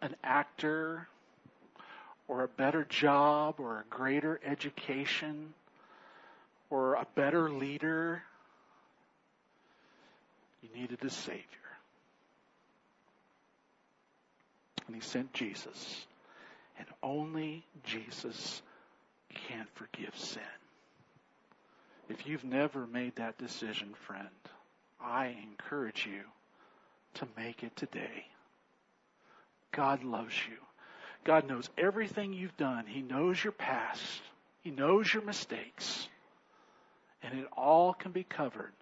an 0.00 0.16
actor 0.24 1.08
or 2.28 2.44
a 2.44 2.48
better 2.48 2.84
job 2.84 3.56
or 3.58 3.78
a 3.78 3.84
greater 3.88 4.38
education 4.44 5.54
or 6.70 6.94
a 6.94 7.06
better 7.14 7.50
leader. 7.50 8.22
You 10.62 10.68
needed 10.78 11.02
a 11.02 11.10
Savior. 11.10 11.42
And 14.86 14.94
He 14.94 15.00
sent 15.00 15.32
Jesus. 15.32 16.06
And 16.78 16.86
only 17.02 17.64
Jesus 17.84 18.62
can 19.48 19.66
forgive 19.74 20.16
sin. 20.16 20.42
If 22.08 22.26
you've 22.26 22.44
never 22.44 22.86
made 22.86 23.16
that 23.16 23.38
decision, 23.38 23.94
friend, 24.06 24.28
I 25.00 25.36
encourage 25.42 26.06
you 26.06 26.22
to 27.14 27.28
make 27.36 27.62
it 27.62 27.74
today. 27.76 28.26
God 29.72 30.04
loves 30.04 30.34
you. 30.48 30.56
God 31.24 31.48
knows 31.48 31.68
everything 31.76 32.32
you've 32.32 32.56
done. 32.56 32.86
He 32.86 33.02
knows 33.02 33.42
your 33.42 33.52
past. 33.52 34.22
He 34.62 34.70
knows 34.70 35.12
your 35.12 35.22
mistakes. 35.22 36.08
And 37.22 37.38
it 37.38 37.46
all 37.56 37.92
can 37.92 38.12
be 38.12 38.24
covered 38.24 38.72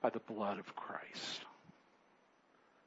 by 0.00 0.10
the 0.10 0.20
blood 0.20 0.58
of 0.58 0.76
Christ. 0.76 1.40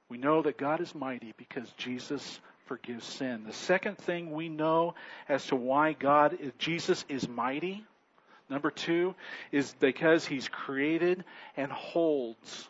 We 0.10 0.18
know 0.18 0.42
that 0.44 0.58
God 0.58 0.82
is 0.82 0.94
mighty 0.94 1.34
because 1.38 1.70
Jesus 1.78 2.40
forgives 2.66 3.06
sin. 3.06 3.44
The 3.46 3.54
second 3.54 3.98
thing 3.98 4.32
we 4.32 4.50
know 4.50 4.96
as 5.28 5.46
to 5.48 5.56
why 5.56 5.94
God 5.94 6.38
is, 6.40 6.52
Jesus 6.58 7.04
is 7.10 7.28
mighty, 7.28 7.84
number 8.50 8.72
2, 8.72 9.16
is 9.52 9.74
because 9.80 10.26
he's 10.26 10.48
created 10.48 11.24
and 11.58 11.72
holds 11.72 12.70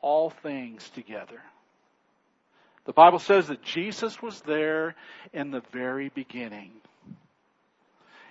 all 0.00 0.30
things 0.30 0.88
together. 0.90 1.40
The 2.84 2.92
Bible 2.92 3.20
says 3.20 3.48
that 3.48 3.62
Jesus 3.62 4.20
was 4.20 4.40
there 4.40 4.96
in 5.32 5.50
the 5.50 5.62
very 5.72 6.08
beginning. 6.08 6.72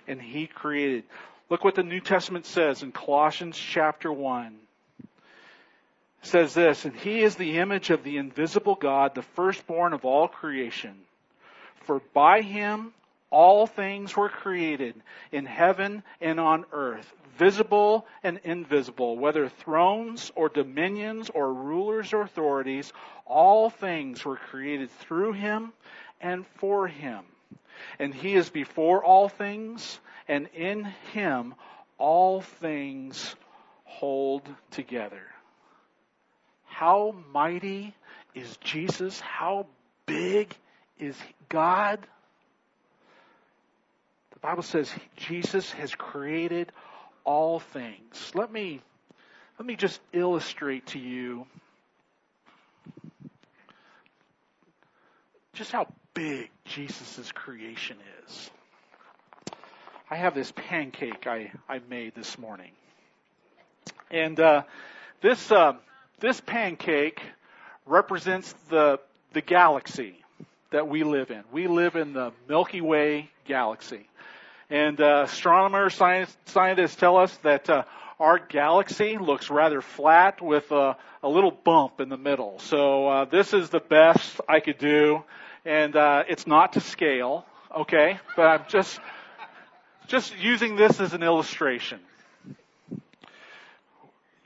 And 0.06 0.20
he 0.20 0.46
created. 0.46 1.04
Look 1.48 1.64
what 1.64 1.74
the 1.74 1.82
New 1.82 2.00
Testament 2.00 2.44
says 2.44 2.82
in 2.82 2.92
Colossians 2.92 3.56
chapter 3.56 4.12
1. 4.12 4.54
It 5.02 5.08
says 6.22 6.54
this, 6.54 6.84
and 6.84 6.94
he 6.94 7.22
is 7.22 7.36
the 7.36 7.58
image 7.58 7.90
of 7.90 8.04
the 8.04 8.18
invisible 8.18 8.74
God, 8.74 9.14
the 9.14 9.22
firstborn 9.22 9.92
of 9.92 10.04
all 10.04 10.28
creation. 10.28 10.94
For 11.84 12.00
by 12.14 12.42
him 12.42 12.92
all 13.32 13.66
things 13.66 14.14
were 14.14 14.28
created 14.28 14.94
in 15.32 15.46
heaven 15.46 16.02
and 16.20 16.38
on 16.38 16.66
earth, 16.70 17.10
visible 17.38 18.06
and 18.22 18.38
invisible, 18.44 19.16
whether 19.18 19.48
thrones 19.48 20.30
or 20.36 20.50
dominions 20.50 21.30
or 21.34 21.52
rulers 21.52 22.12
or 22.12 22.20
authorities, 22.20 22.92
all 23.24 23.70
things 23.70 24.24
were 24.24 24.36
created 24.36 24.90
through 24.90 25.32
him 25.32 25.72
and 26.20 26.46
for 26.58 26.86
him. 26.86 27.24
And 27.98 28.14
he 28.14 28.34
is 28.34 28.50
before 28.50 29.02
all 29.02 29.28
things, 29.28 29.98
and 30.28 30.48
in 30.54 30.84
him 31.12 31.54
all 31.96 32.42
things 32.42 33.34
hold 33.84 34.46
together. 34.70 35.22
How 36.64 37.14
mighty 37.32 37.94
is 38.34 38.56
Jesus? 38.58 39.18
How 39.20 39.66
big 40.04 40.54
is 40.98 41.16
God? 41.48 42.06
Bible 44.42 44.64
says 44.64 44.92
Jesus 45.16 45.70
has 45.72 45.94
created 45.94 46.72
all 47.24 47.60
things. 47.60 48.32
Let 48.34 48.52
me, 48.52 48.80
let 49.56 49.64
me 49.64 49.76
just 49.76 50.00
illustrate 50.12 50.86
to 50.88 50.98
you 50.98 51.46
just 55.52 55.70
how 55.70 55.86
big 56.12 56.50
Jesus' 56.64 57.30
creation 57.30 57.96
is. 58.26 58.50
I 60.10 60.16
have 60.16 60.34
this 60.34 60.52
pancake 60.56 61.26
I, 61.28 61.52
I 61.68 61.80
made 61.88 62.16
this 62.16 62.36
morning. 62.36 62.72
And 64.10 64.38
uh, 64.40 64.64
this, 65.20 65.52
uh, 65.52 65.74
this 66.18 66.40
pancake 66.40 67.22
represents 67.86 68.52
the, 68.68 68.98
the 69.34 69.40
galaxy 69.40 70.16
that 70.70 70.88
we 70.88 71.04
live 71.04 71.30
in. 71.30 71.44
We 71.52 71.68
live 71.68 71.94
in 71.94 72.12
the 72.12 72.32
Milky 72.48 72.80
Way 72.80 73.30
galaxy. 73.46 74.08
And 74.72 75.02
uh, 75.02 75.24
astronomers, 75.26 75.94
science, 75.94 76.34
scientists 76.46 76.96
tell 76.96 77.18
us 77.18 77.36
that 77.42 77.68
uh, 77.68 77.82
our 78.18 78.38
galaxy 78.38 79.18
looks 79.18 79.50
rather 79.50 79.82
flat 79.82 80.40
with 80.40 80.72
a, 80.72 80.96
a 81.22 81.28
little 81.28 81.50
bump 81.50 82.00
in 82.00 82.08
the 82.08 82.16
middle. 82.16 82.58
So 82.58 83.06
uh, 83.06 83.24
this 83.26 83.52
is 83.52 83.68
the 83.68 83.80
best 83.80 84.40
I 84.48 84.60
could 84.60 84.78
do, 84.78 85.24
and 85.66 85.94
uh, 85.94 86.24
it's 86.26 86.46
not 86.46 86.72
to 86.72 86.80
scale, 86.80 87.44
okay? 87.80 88.18
But 88.34 88.46
I'm 88.46 88.64
just 88.66 88.98
just 90.06 90.34
using 90.38 90.76
this 90.76 91.00
as 91.00 91.12
an 91.12 91.22
illustration. 91.22 92.00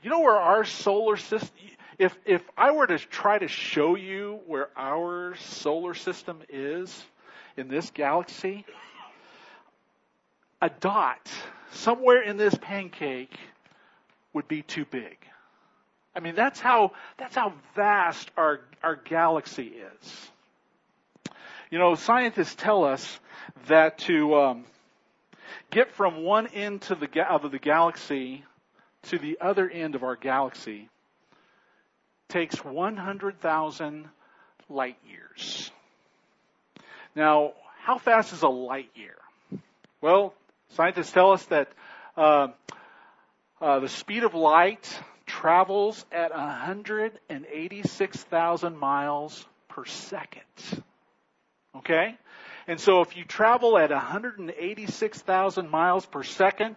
You 0.03 0.09
know 0.09 0.19
where 0.19 0.35
our 0.35 0.65
solar 0.65 1.15
system, 1.15 1.55
if, 1.97 2.13
if 2.25 2.43
I 2.57 2.71
were 2.71 2.87
to 2.87 2.99
try 2.99 3.39
to 3.39 3.47
show 3.47 3.95
you 3.95 4.41
where 4.45 4.67
our 4.75 5.37
solar 5.37 5.93
system 5.93 6.41
is 6.49 7.05
in 7.55 7.69
this 7.69 7.91
galaxy, 7.91 8.65
a 10.61 10.69
dot 10.69 11.29
somewhere 11.71 12.21
in 12.21 12.37
this 12.37 12.55
pancake 12.55 13.37
would 14.33 14.47
be 14.47 14.61
too 14.61 14.85
big. 14.85 15.17
I 16.15 16.19
mean, 16.19 16.35
that's 16.35 16.59
how, 16.59 16.93
that's 17.17 17.35
how 17.35 17.53
vast 17.75 18.31
our, 18.37 18.61
our 18.81 18.95
galaxy 18.95 19.73
is. 20.01 20.31
You 21.69 21.77
know, 21.77 21.95
scientists 21.95 22.55
tell 22.55 22.83
us 22.83 23.19
that 23.67 23.99
to 23.99 24.35
um, 24.35 24.65
get 25.69 25.91
from 25.91 26.23
one 26.23 26.47
end 26.47 26.81
to 26.83 26.95
the, 26.95 27.07
of 27.29 27.51
the 27.51 27.59
galaxy 27.59 28.43
to 29.03 29.19
the 29.19 29.37
other 29.39 29.69
end 29.69 29.95
of 29.95 30.03
our 30.03 30.15
galaxy 30.15 30.89
takes 32.29 32.63
100,000 32.63 34.05
light 34.69 34.97
years. 35.07 35.71
Now, 37.15 37.53
how 37.83 37.97
fast 37.97 38.33
is 38.33 38.41
a 38.41 38.49
light 38.49 38.89
year? 38.95 39.15
Well, 40.01 40.33
scientists 40.69 41.11
tell 41.11 41.31
us 41.31 41.43
that 41.45 41.71
uh, 42.15 42.47
uh, 43.61 43.79
the 43.79 43.89
speed 43.89 44.23
of 44.23 44.33
light 44.33 44.99
travels 45.25 46.05
at 46.11 46.31
186,000 46.31 48.77
miles 48.77 49.45
per 49.67 49.85
second. 49.85 50.43
Okay? 51.75 52.17
And 52.67 52.79
so 52.79 53.01
if 53.01 53.15
you 53.15 53.23
travel 53.23 53.77
at 53.77 53.91
186,000 53.91 55.69
miles 55.69 56.05
per 56.05 56.23
second 56.23 56.75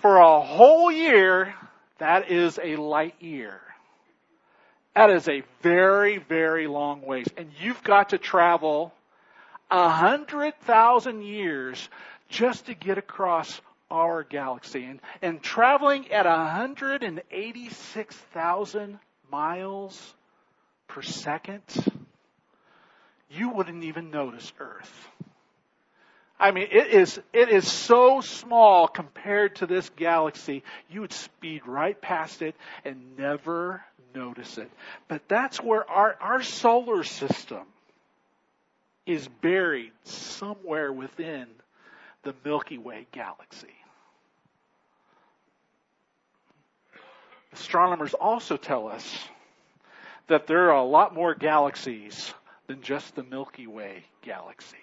for 0.00 0.18
a 0.18 0.40
whole 0.40 0.92
year, 0.92 1.54
that 1.98 2.30
is 2.30 2.58
a 2.62 2.76
light 2.76 3.14
year. 3.20 3.60
That 4.94 5.10
is 5.10 5.28
a 5.28 5.42
very, 5.62 6.18
very 6.18 6.66
long 6.66 7.02
ways. 7.02 7.26
And 7.36 7.50
you've 7.60 7.82
got 7.84 8.10
to 8.10 8.18
travel 8.18 8.92
a 9.70 9.88
hundred 9.88 10.58
thousand 10.62 11.22
years 11.22 11.88
just 12.30 12.64
to 12.66 12.74
get 12.74 12.96
across 12.96 13.60
our 13.90 14.22
galaxy. 14.22 14.84
And, 14.84 15.00
and 15.20 15.42
traveling 15.42 16.10
at 16.12 16.24
186,000 16.24 18.98
miles 19.30 20.14
per 20.88 21.02
second, 21.02 21.60
you 23.30 23.50
wouldn't 23.50 23.84
even 23.84 24.10
notice 24.10 24.50
Earth. 24.58 25.08
I 26.38 26.52
mean, 26.52 26.68
it 26.70 26.86
is, 26.86 27.20
it 27.34 27.50
is 27.50 27.70
so 27.70 28.22
small 28.22 28.88
compared 28.88 29.56
to 29.56 29.66
this 29.66 29.90
galaxy, 29.90 30.62
you 30.88 31.02
would 31.02 31.12
speed 31.12 31.66
right 31.66 32.00
past 32.00 32.40
it 32.40 32.54
and 32.82 33.18
never 33.18 33.84
notice 34.14 34.56
it. 34.56 34.70
But 35.06 35.28
that's 35.28 35.62
where 35.62 35.86
our, 35.88 36.16
our 36.18 36.42
solar 36.42 37.04
system 37.04 37.66
is 39.04 39.28
buried 39.42 39.92
somewhere 40.04 40.90
within 40.90 41.46
the 42.22 42.34
Milky 42.44 42.78
Way 42.78 43.06
galaxy. 43.12 43.74
Astronomers 47.52 48.14
also 48.14 48.56
tell 48.56 48.88
us 48.88 49.18
that 50.28 50.46
there 50.46 50.70
are 50.70 50.76
a 50.76 50.84
lot 50.84 51.12
more 51.14 51.34
galaxies 51.34 52.32
than 52.66 52.80
just 52.82 53.16
the 53.16 53.24
Milky 53.24 53.66
Way 53.66 54.04
galaxy. 54.22 54.76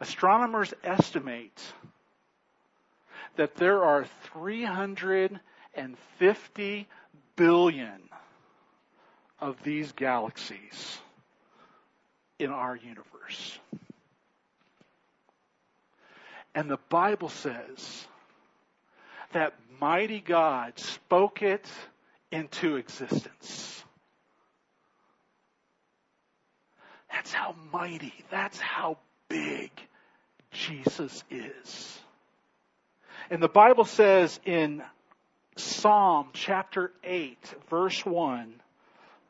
Astronomers 0.00 0.74
estimate 0.82 1.62
that 3.36 3.54
there 3.56 3.82
are 3.82 4.06
350 4.32 6.88
billion 7.36 8.02
of 9.40 9.62
these 9.62 9.92
galaxies 9.92 10.98
in 12.38 12.50
our 12.50 12.76
universe. 12.76 13.58
And 16.54 16.70
the 16.70 16.78
Bible 16.88 17.28
says 17.28 18.06
that 19.32 19.54
mighty 19.80 20.20
God 20.20 20.78
spoke 20.78 21.42
it 21.42 21.66
into 22.30 22.76
existence. 22.76 23.84
That's 27.12 27.32
how 27.32 27.54
mighty, 27.72 28.14
that's 28.30 28.58
how 28.58 28.98
big 29.28 29.70
Jesus 30.50 31.22
is. 31.30 31.98
And 33.30 33.42
the 33.42 33.48
Bible 33.48 33.84
says 33.84 34.38
in 34.44 34.82
Psalm 35.56 36.28
chapter 36.32 36.92
8, 37.02 37.38
verse 37.70 38.04
1, 38.04 38.54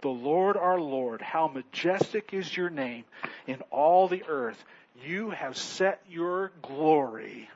the 0.00 0.08
Lord 0.08 0.56
our 0.56 0.80
Lord, 0.80 1.22
how 1.22 1.48
majestic 1.48 2.34
is 2.34 2.54
your 2.54 2.70
name 2.70 3.04
in 3.46 3.60
all 3.70 4.08
the 4.08 4.22
earth. 4.28 4.62
You 5.02 5.30
have 5.30 5.56
set 5.56 6.02
your 6.08 6.52
glory 6.62 7.48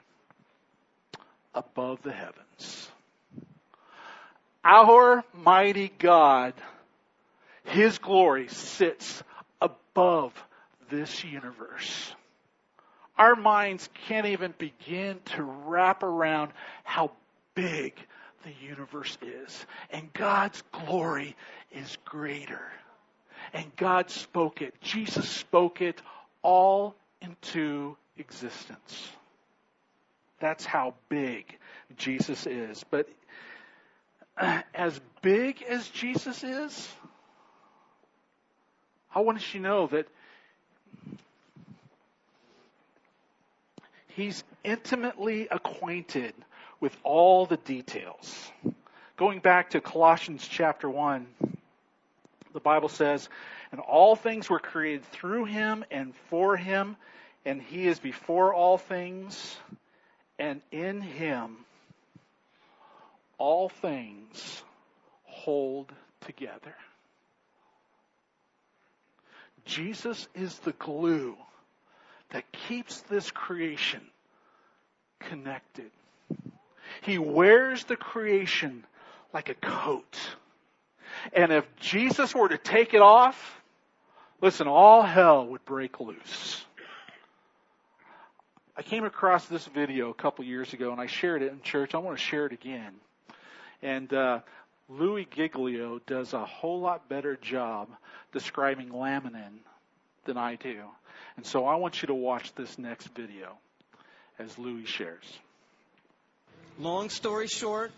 above 1.54 2.02
the 2.02 2.12
heavens. 2.12 2.90
Our 4.64 5.24
mighty 5.32 5.92
God, 5.98 6.54
His 7.64 7.98
glory 7.98 8.48
sits 8.48 9.22
above 9.60 10.32
this 10.90 11.24
universe. 11.24 12.12
Our 13.16 13.34
minds 13.34 13.88
can't 14.06 14.26
even 14.26 14.54
begin 14.58 15.18
to 15.36 15.42
wrap 15.42 16.02
around 16.02 16.52
how 16.84 17.12
big 17.54 17.94
the 18.44 18.52
universe 18.64 19.18
is. 19.22 19.66
And 19.90 20.12
God's 20.12 20.62
glory 20.70 21.36
is 21.72 21.96
greater. 22.04 22.62
And 23.52 23.74
God 23.76 24.10
spoke 24.10 24.62
it. 24.62 24.74
Jesus 24.80 25.28
spoke 25.28 25.80
it 25.80 26.00
all 26.42 26.94
into 27.22 27.96
existence. 28.16 29.10
That's 30.40 30.64
how 30.64 30.94
big 31.08 31.56
Jesus 31.96 32.46
is. 32.46 32.84
But 32.90 33.08
as 34.74 35.00
big 35.22 35.62
as 35.62 35.88
Jesus 35.88 36.44
is, 36.44 36.88
I 39.14 39.20
want 39.20 39.38
you 39.54 39.60
to 39.60 39.66
know 39.66 39.86
that 39.88 40.06
He's 44.08 44.42
intimately 44.64 45.46
acquainted 45.48 46.34
with 46.80 46.96
all 47.04 47.46
the 47.46 47.56
details. 47.56 48.50
Going 49.16 49.38
back 49.38 49.70
to 49.70 49.80
Colossians 49.80 50.46
chapter 50.48 50.90
1, 50.90 51.24
the 52.52 52.60
Bible 52.60 52.88
says, 52.88 53.28
And 53.70 53.80
all 53.80 54.16
things 54.16 54.48
were 54.48 54.58
created 54.58 55.04
through 55.06 55.44
him 55.44 55.84
and 55.90 56.14
for 56.30 56.56
him, 56.56 56.96
and 57.44 57.60
he 57.60 57.86
is 57.86 57.98
before 57.98 58.54
all 58.54 58.78
things, 58.78 59.56
and 60.38 60.60
in 60.70 61.00
him 61.00 61.56
all 63.36 63.68
things 63.68 64.62
hold 65.24 65.92
together. 66.22 66.74
Jesus 69.64 70.26
is 70.34 70.58
the 70.60 70.72
glue 70.72 71.36
that 72.30 72.50
keeps 72.52 73.00
this 73.02 73.30
creation 73.30 74.00
connected. 75.20 75.90
He 77.02 77.18
wears 77.18 77.84
the 77.84 77.96
creation 77.96 78.84
like 79.32 79.50
a 79.50 79.54
coat. 79.54 80.18
And 81.32 81.52
if 81.52 81.64
Jesus 81.80 82.34
were 82.34 82.48
to 82.48 82.58
take 82.58 82.94
it 82.94 83.02
off, 83.02 83.60
listen, 84.40 84.66
all 84.68 85.02
hell 85.02 85.46
would 85.46 85.64
break 85.64 86.00
loose. 86.00 86.64
I 88.76 88.82
came 88.82 89.04
across 89.04 89.46
this 89.46 89.66
video 89.66 90.10
a 90.10 90.14
couple 90.14 90.44
years 90.44 90.72
ago 90.72 90.92
and 90.92 91.00
I 91.00 91.06
shared 91.06 91.42
it 91.42 91.50
in 91.50 91.60
church. 91.62 91.94
I 91.94 91.98
want 91.98 92.16
to 92.16 92.22
share 92.22 92.46
it 92.46 92.52
again. 92.52 92.94
And 93.82 94.12
uh, 94.12 94.40
Louis 94.88 95.26
Giglio 95.34 96.00
does 96.06 96.32
a 96.32 96.44
whole 96.44 96.80
lot 96.80 97.08
better 97.08 97.36
job 97.36 97.88
describing 98.32 98.90
laminin 98.90 99.58
than 100.24 100.36
I 100.36 100.54
do. 100.54 100.82
And 101.36 101.44
so 101.44 101.66
I 101.66 101.74
want 101.76 102.02
you 102.02 102.06
to 102.06 102.14
watch 102.14 102.54
this 102.54 102.78
next 102.78 103.08
video 103.08 103.58
as 104.38 104.56
Louis 104.58 104.84
shares. 104.84 105.24
Long 106.78 107.10
story 107.10 107.48
short, 107.48 107.90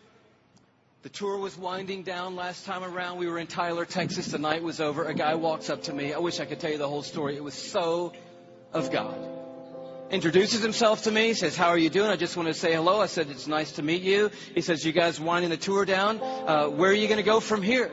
the 1.03 1.09
tour 1.09 1.39
was 1.39 1.57
winding 1.57 2.03
down 2.03 2.37
last 2.37 2.67
time 2.67 2.85
around. 2.85 3.17
We 3.17 3.27
were 3.27 3.39
in 3.39 3.47
Tyler, 3.47 3.87
Texas. 3.87 4.27
The 4.27 4.39
night 4.39 4.63
was 4.63 4.81
over. 4.83 5.05
A 5.05 5.15
guy 5.15 5.35
walks 5.35 5.71
up 5.71 5.85
to 5.85 5.95
me. 5.95 6.13
I 6.13 6.19
wish 6.19 6.41
I 6.41 6.45
could 6.45 6.61
tell 6.61 6.71
you 6.71 6.77
the 6.77 6.89
whole 6.89 7.03
story. 7.03 7.37
It 7.37 7.43
was 7.43 7.55
so 7.55 8.13
of 8.75 8.93
God. 8.93 9.17
Introduces 10.11 10.61
himself 10.61 11.05
to 11.05 11.11
me, 11.11 11.33
says, 11.33 11.57
How 11.57 11.69
are 11.69 11.79
you 11.79 11.89
doing? 11.89 12.11
I 12.11 12.17
just 12.17 12.37
want 12.37 12.49
to 12.49 12.55
say 12.55 12.75
hello. 12.75 13.01
I 13.01 13.07
said, 13.07 13.31
It's 13.31 13.47
nice 13.47 13.73
to 13.73 13.83
meet 13.83 14.03
you. 14.03 14.31
He 14.55 14.61
says, 14.61 14.85
You 14.85 14.93
guys 14.93 15.19
winding 15.19 15.51
the 15.51 15.57
tour 15.57 15.87
down? 15.87 16.21
Uh, 16.21 16.69
where 16.69 16.91
are 16.91 16.95
you 16.95 17.07
going 17.07 17.17
to 17.17 17.23
go 17.23 17.41
from 17.41 17.63
here? 17.63 17.91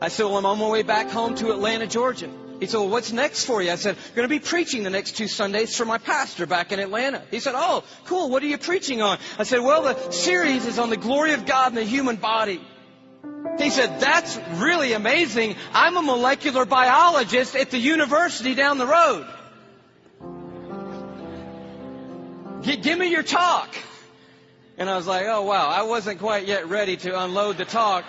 I 0.00 0.06
said, 0.06 0.26
Well, 0.26 0.36
I'm 0.36 0.46
on 0.46 0.58
my 0.58 0.68
way 0.68 0.82
back 0.82 1.10
home 1.10 1.34
to 1.36 1.50
Atlanta, 1.50 1.88
Georgia. 1.88 2.30
He 2.60 2.66
said, 2.66 2.78
well, 2.78 2.88
what's 2.88 3.12
next 3.12 3.44
for 3.44 3.62
you? 3.62 3.70
I 3.72 3.76
said, 3.76 3.96
I'm 3.96 4.14
going 4.14 4.28
to 4.28 4.34
be 4.34 4.38
preaching 4.38 4.84
the 4.84 4.90
next 4.90 5.16
two 5.16 5.28
Sundays 5.28 5.76
for 5.76 5.84
my 5.84 5.98
pastor 5.98 6.46
back 6.46 6.72
in 6.72 6.78
Atlanta. 6.78 7.22
He 7.30 7.40
said, 7.40 7.54
oh, 7.56 7.84
cool. 8.06 8.30
What 8.30 8.42
are 8.42 8.46
you 8.46 8.58
preaching 8.58 9.02
on? 9.02 9.18
I 9.38 9.42
said, 9.42 9.60
well, 9.60 9.82
the 9.82 10.10
series 10.12 10.64
is 10.64 10.78
on 10.78 10.90
the 10.90 10.96
glory 10.96 11.32
of 11.32 11.46
God 11.46 11.68
in 11.68 11.74
the 11.74 11.84
human 11.84 12.16
body. 12.16 12.60
He 13.58 13.70
said, 13.70 14.00
that's 14.00 14.38
really 14.54 14.92
amazing. 14.92 15.56
I'm 15.72 15.96
a 15.96 16.02
molecular 16.02 16.64
biologist 16.64 17.54
at 17.56 17.70
the 17.70 17.78
university 17.78 18.54
down 18.54 18.78
the 18.78 18.86
road. 18.86 19.26
G- 22.62 22.76
give 22.76 22.98
me 22.98 23.10
your 23.10 23.22
talk. 23.22 23.74
And 24.76 24.90
I 24.90 24.96
was 24.96 25.06
like, 25.06 25.26
oh 25.26 25.42
wow, 25.42 25.68
I 25.68 25.82
wasn't 25.82 26.18
quite 26.18 26.46
yet 26.46 26.68
ready 26.68 26.96
to 26.96 27.22
unload 27.22 27.58
the 27.58 27.64
talk 27.64 28.04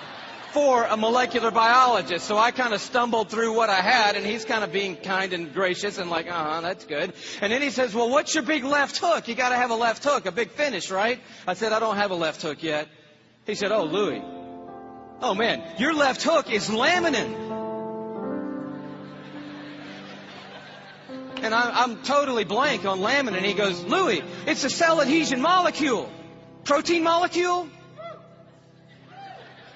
for 0.56 0.86
a 0.86 0.96
molecular 0.96 1.52
biologist. 1.52 2.26
So 2.26 2.38
I 2.38 2.52
kind 2.52 2.74
of 2.74 2.80
stumbled 2.80 3.30
through 3.30 3.54
what 3.54 3.70
I 3.70 3.82
had 3.82 4.16
and 4.16 4.26
he's 4.26 4.46
kind 4.46 4.64
of 4.64 4.72
being 4.72 4.96
kind 4.96 5.34
and 5.34 5.54
gracious 5.54 5.98
and 5.98 6.10
like, 6.10 6.32
uh-huh, 6.32 6.62
that's 6.62 6.86
good. 6.86 7.12
And 7.42 7.52
then 7.52 7.62
he 7.62 7.72
says, 7.72 7.94
well, 7.94 8.10
what's 8.10 8.34
your 8.34 8.44
big 8.44 8.64
left 8.64 8.98
hook? 8.98 9.28
You 9.28 9.36
gotta 9.36 9.58
have 9.58 9.70
a 9.70 9.76
left 9.76 10.06
hook, 10.06 10.26
a 10.26 10.32
big 10.32 10.52
finish, 10.52 10.90
right? 10.90 11.20
I 11.46 11.56
said, 11.56 11.74
I 11.74 11.80
don't 11.80 11.98
have 11.98 12.12
a 12.12 12.16
left 12.16 12.42
hook 12.42 12.64
yet. 12.64 12.88
He 13.46 13.56
said, 13.56 13.74
oh, 13.74 13.84
Louis. 13.84 14.22
Oh 15.22 15.36
man, 15.36 15.62
your 15.78 15.94
left 15.94 16.24
hook 16.24 16.50
is 16.50 16.70
laminin. 16.70 17.34
And 21.44 21.54
I'm, 21.54 21.92
I'm 21.92 22.04
totally 22.04 22.46
blank 22.46 22.86
on 22.86 23.00
laminin. 23.00 23.42
He 23.42 23.56
goes, 23.56 23.84
Louis, 23.84 24.24
it's 24.48 24.64
a 24.64 24.70
cell 24.70 25.02
adhesion 25.02 25.42
molecule. 25.42 26.10
Protein 26.64 27.04
molecule? 27.04 27.68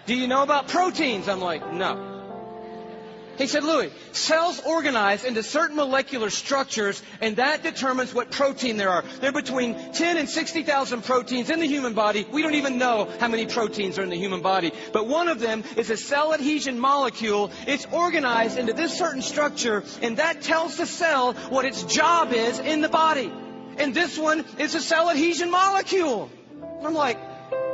Do 0.10 0.16
you 0.16 0.28
know 0.28 0.42
about 0.42 0.70
proteins? 0.70 1.30
I'm 1.30 1.40
like, 1.40 1.72
no. 1.72 1.94
He 3.38 3.46
said, 3.46 3.64
Louis, 3.64 3.92
cells 4.12 4.60
organize 4.66 5.24
into 5.24 5.44
certain 5.44 5.76
molecular 5.76 6.32
structures, 6.32 7.00
and 7.22 7.36
that 7.36 7.62
determines 7.62 8.12
what 8.12 8.32
protein 8.32 8.78
there 8.78 8.90
are. 8.90 9.04
There 9.04 9.30
are 9.30 9.32
between 9.32 9.76
10 9.94 10.18
and 10.18 10.28
60,000 10.28 11.04
proteins 11.04 11.52
in 11.52 11.60
the 11.60 11.68
human 11.68 11.94
body. 11.94 12.26
We 12.32 12.42
don't 12.42 12.56
even 12.56 12.80
know 12.80 13.08
how 13.20 13.28
many 13.28 13.46
proteins 13.46 14.00
are 14.00 14.02
in 14.02 14.10
the 14.10 14.18
human 14.18 14.42
body. 14.42 14.72
But 14.94 15.08
one 15.08 15.28
of 15.28 15.40
them 15.40 15.64
is 15.78 15.92
a 15.92 15.98
cell 15.98 16.34
adhesion 16.34 16.80
molecule. 16.80 17.52
It's 17.68 17.86
organized 17.92 18.58
into 18.58 18.74
this 18.74 18.98
certain 18.98 19.22
structure, 19.22 19.84
and 20.02 20.18
that 20.18 20.42
tells 20.42 20.78
the 20.78 20.88
cell 20.88 21.34
what 21.50 21.66
its 21.66 21.84
job 21.84 22.34
is 22.34 22.58
in 22.58 22.82
the 22.82 22.90
body. 22.90 23.32
And 23.78 23.94
this 23.94 24.18
one 24.18 24.44
is 24.58 24.74
a 24.74 24.82
cell 24.82 25.12
adhesion 25.12 25.52
molecule. 25.52 26.32
I'm 26.84 26.96
like, 26.96 27.20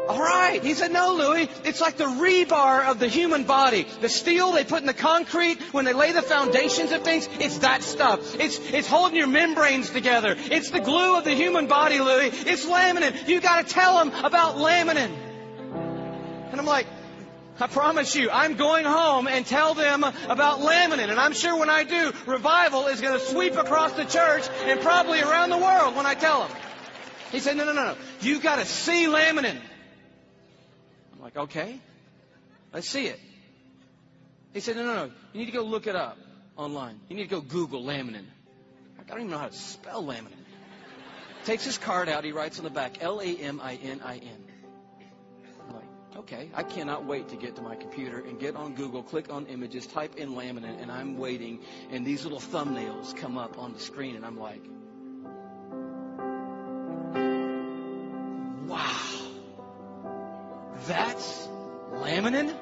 all 0.08 0.20
right. 0.20 0.64
He 0.64 0.74
said, 0.74 0.92
no, 0.92 1.16
Louis. 1.16 1.50
It's 1.64 1.82
like 1.82 1.98
the 1.98 2.06
rebar 2.06 2.86
of 2.86 3.00
the 3.00 3.08
human 3.08 3.44
body. 3.44 3.88
The 4.02 4.10
steel 4.10 4.52
they 4.52 4.64
put 4.64 4.82
in 4.82 4.86
the 4.86 4.94
concrete 4.94 5.60
when 5.74 5.86
they 5.86 5.94
lay 5.94 6.12
the 6.12 6.22
foundations 6.22 6.92
of 6.92 7.02
things. 7.04 7.28
It's 7.40 7.60
that 7.60 7.82
stuff. 7.82 8.40
It's, 8.40 8.60
it's 8.72 8.88
holding 8.88 9.18
your 9.18 9.28
membranes 9.28 9.90
together. 9.90 10.36
It's 10.38 10.70
the 10.70 10.80
glue 10.80 11.18
of 11.18 11.24
the 11.24 11.34
human 11.34 11.68
body, 11.68 12.00
Louis. 12.00 12.28
It's 12.46 12.66
laminin. 12.66 13.28
You 13.28 13.42
gotta 13.42 13.68
tell 13.68 13.98
them 13.98 14.14
about 14.24 14.58
laminin. 14.58 15.12
And 16.52 16.60
I'm 16.60 16.66
like, 16.66 16.88
I 17.60 17.68
promise 17.68 18.16
you, 18.16 18.30
I'm 18.30 18.56
going 18.56 18.86
home 18.86 19.28
and 19.28 19.46
tell 19.46 19.74
them 19.74 20.04
about 20.04 20.60
laminin. 20.60 21.10
And 21.10 21.20
I'm 21.20 21.34
sure 21.34 21.58
when 21.58 21.70
I 21.70 21.84
do, 21.84 22.12
revival 22.26 22.88
is 22.88 23.00
going 23.00 23.18
to 23.18 23.26
sweep 23.26 23.56
across 23.56 23.94
the 23.94 24.04
church 24.04 24.48
and 24.66 24.82
probably 24.82 25.22
around 25.22 25.52
the 25.52 25.58
world 25.58 25.96
when 25.96 26.06
I 26.06 26.16
tell 26.16 26.48
them. 26.48 26.58
He 27.32 27.40
said, 27.40 27.56
no, 27.56 27.66
no, 27.66 27.74
no, 27.74 27.86
no. 27.86 27.96
You 28.22 28.42
got 28.42 28.58
to 28.58 28.66
see 28.66 29.06
laminin. 29.06 29.58
Like, 31.26 31.38
okay, 31.38 31.80
let's 32.72 32.88
see 32.88 33.08
it. 33.08 33.20
He 34.54 34.60
said, 34.60 34.76
no, 34.76 34.86
no, 34.86 34.94
no. 35.08 35.12
You 35.34 35.40
need 35.40 35.48
to 35.48 35.52
go 35.54 35.64
look 35.64 35.88
it 35.88 35.96
up 35.96 36.20
online. 36.56 37.00
You 37.10 37.16
need 37.16 37.24
to 37.24 37.30
go 37.30 37.42
Google 37.42 37.84
laminin. 37.84 38.26
I 39.00 39.04
don't 39.08 39.22
even 39.22 39.32
know 39.32 39.40
how 39.40 39.48
to 39.48 39.56
spell 39.56 40.04
laminin. 40.04 40.38
Takes 41.46 41.66
his 41.66 41.80
card 41.80 42.10
out. 42.10 42.26
He 42.26 42.32
writes 42.32 42.60
on 42.60 42.64
the 42.64 42.70
back, 42.70 43.02
L-A-M-I-N-I-N. 43.02 44.46
I'm 45.68 45.76
like, 45.76 45.88
okay, 46.18 46.52
I 46.54 46.62
cannot 46.62 47.06
wait 47.06 47.30
to 47.30 47.38
get 47.38 47.56
to 47.56 47.64
my 47.64 47.76
computer 47.76 48.20
and 48.20 48.40
get 48.40 48.56
on 48.56 48.76
Google, 48.76 49.02
click 49.02 49.34
on 49.34 49.48
images, 49.48 49.88
type 49.88 50.18
in 50.18 50.36
laminin, 50.36 50.80
and 50.80 50.92
I'm 50.92 51.18
waiting, 51.18 51.62
and 51.90 52.06
these 52.06 52.24
little 52.24 52.40
thumbnails 52.40 53.18
come 53.18 53.40
up 53.40 53.58
on 53.58 53.74
the 53.74 53.80
screen, 53.80 54.16
and 54.16 54.24
I'm 54.24 54.38
like, 54.38 54.62
That's 60.88 61.48
laminin? 61.94 62.54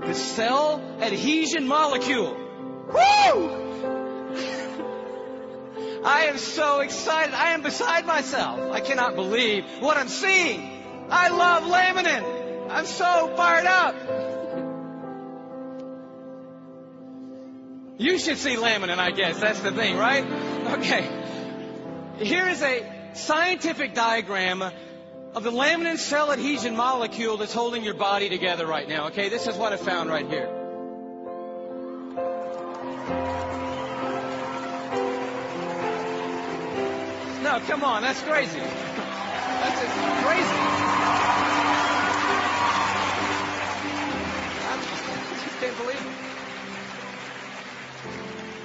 The 0.00 0.14
cell 0.14 0.80
adhesion 1.00 1.66
molecule. 1.66 2.34
Woo! 2.34 2.94
I 6.04 6.26
am 6.26 6.38
so 6.38 6.80
excited. 6.80 7.34
I 7.34 7.50
am 7.50 7.62
beside 7.62 8.06
myself. 8.06 8.72
I 8.72 8.80
cannot 8.80 9.16
believe 9.16 9.64
what 9.80 9.96
I'm 9.96 10.08
seeing. 10.08 11.06
I 11.10 11.28
love 11.28 11.64
laminin. 11.64 12.70
I'm 12.70 12.86
so 12.86 13.32
fired 13.36 13.66
up. 13.66 13.94
You 17.98 18.18
should 18.18 18.38
see 18.38 18.56
laminin, 18.56 18.98
I 18.98 19.12
guess. 19.12 19.40
That's 19.40 19.60
the 19.60 19.72
thing, 19.72 19.96
right? 19.96 20.24
Okay. 20.78 21.08
Here 22.18 22.48
is 22.48 22.62
a 22.62 23.12
scientific 23.14 23.94
diagram 23.94 24.62
of 25.34 25.42
the 25.42 25.50
laminin 25.50 25.98
cell 25.98 26.30
adhesion 26.30 26.76
molecule 26.76 27.36
that's 27.36 27.52
holding 27.52 27.82
your 27.82 27.94
body 27.94 28.28
together 28.28 28.66
right 28.66 28.88
now. 28.88 29.08
Okay, 29.08 29.28
this 29.28 29.48
is 29.48 29.56
what 29.56 29.72
I 29.72 29.76
found 29.76 30.08
right 30.08 30.28
here. 30.28 30.48
No, 37.42 37.60
come 37.66 37.82
on, 37.82 38.02
that's 38.02 38.22
crazy. 38.22 38.60
That's 38.60 39.80
just 39.80 39.94
crazy. 40.24 40.48
I 45.36 45.56
can't 45.60 45.76
believe 45.78 45.96
it. 45.96 46.06